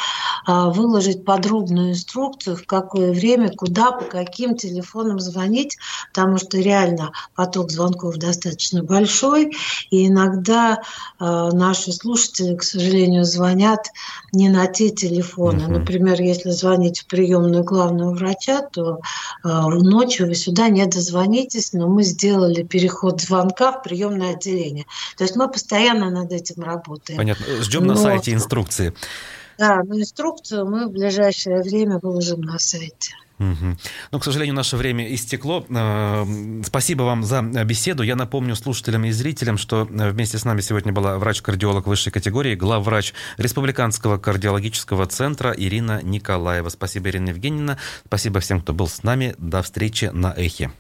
выложить 0.46 1.26
подробную 1.26 1.92
инструкцию, 1.92 2.58
в 2.58 2.66
какое 2.66 3.12
время, 3.12 3.50
куда, 3.50 3.92
по 3.92 4.06
каким 4.06 4.56
телефонам 4.56 5.20
звонить, 5.20 5.78
потому 6.14 6.38
что 6.38 6.58
реально 6.58 7.12
поток 7.36 7.72
звонков 7.72 8.19
достаточно 8.20 8.84
большой, 8.84 9.52
и 9.90 10.08
иногда 10.08 10.82
а, 11.18 11.52
наши 11.52 11.92
слушатели, 11.92 12.56
к 12.56 12.64
сожалению, 12.64 13.24
звонят 13.24 13.88
не 14.32 14.50
на 14.50 14.68
те 14.68 14.90
телефоны. 14.90 15.68
Например, 15.68 16.22
если 16.22 16.52
звонить 16.52 17.00
в 17.00 17.08
приемную 17.08 17.64
главного 17.64 18.14
врача, 18.14 18.62
то 18.62 19.00
а, 19.44 19.68
ночью 19.70 20.28
вы 20.28 20.36
сюда 20.36 20.70
не 20.70 20.86
дозвонитесь, 20.86 21.74
но 21.74 21.88
мы 21.88 22.04
сделали 22.04 22.64
переход 22.64 23.22
звонка 23.22 23.72
в 23.72 23.84
приемное 23.84 24.36
отделение. 24.36 24.86
То 25.18 25.24
есть 25.24 25.36
мы 25.36 25.50
постоянно 25.50 26.10
над 26.10 26.32
этим 26.32 26.62
работаем. 26.64 27.18
Понятно. 27.18 27.46
Ждем 27.62 27.86
но... 27.86 27.94
на 27.94 28.00
сайте 28.00 28.34
инструкции. 28.34 28.94
Да, 29.58 29.82
но 29.84 30.00
инструкцию 30.00 30.66
мы 30.66 30.88
в 30.88 30.92
ближайшее 30.92 31.62
время 31.62 32.00
выложим 32.02 32.42
на 32.42 32.60
сайте. 32.60 33.14
Угу. 33.40 33.78
Ну, 34.12 34.20
к 34.20 34.24
сожалению, 34.24 34.54
наше 34.54 34.76
время 34.76 35.14
истекло. 35.14 35.66
Э, 35.70 36.26
спасибо 36.66 37.04
вам 37.04 37.24
за 37.24 37.42
беседу. 37.42 38.04
Я 38.04 38.16
напомню 38.16 38.56
слушателям 38.56 39.06
и 39.06 39.12
зрителям, 39.12 39.58
что 39.58 39.86
вместе 39.86 40.38
с 40.38 40.46
нами 40.46 40.62
сегодня 40.62 40.92
была 40.92 41.18
врач-кардиолог 41.18 41.88
высшей 41.88 42.12
категории, 42.12 42.56
главврач 42.56 43.14
Республиканского 43.38 44.18
кардиологического 44.18 45.06
центра 45.08 45.52
Ирина 45.52 46.02
Николаева. 46.04 46.70
Спасибо, 46.70 47.10
Ирина 47.10 47.30
Евгеньевна. 47.30 47.78
Спасибо 48.06 48.42
всем, 48.42 48.62
кто 48.62 48.74
был 48.74 48.88
с 48.88 49.04
нами. 49.04 49.36
До 49.38 49.62
встречи 49.62 50.10
на 50.14 50.34
Эхе. 50.36 50.72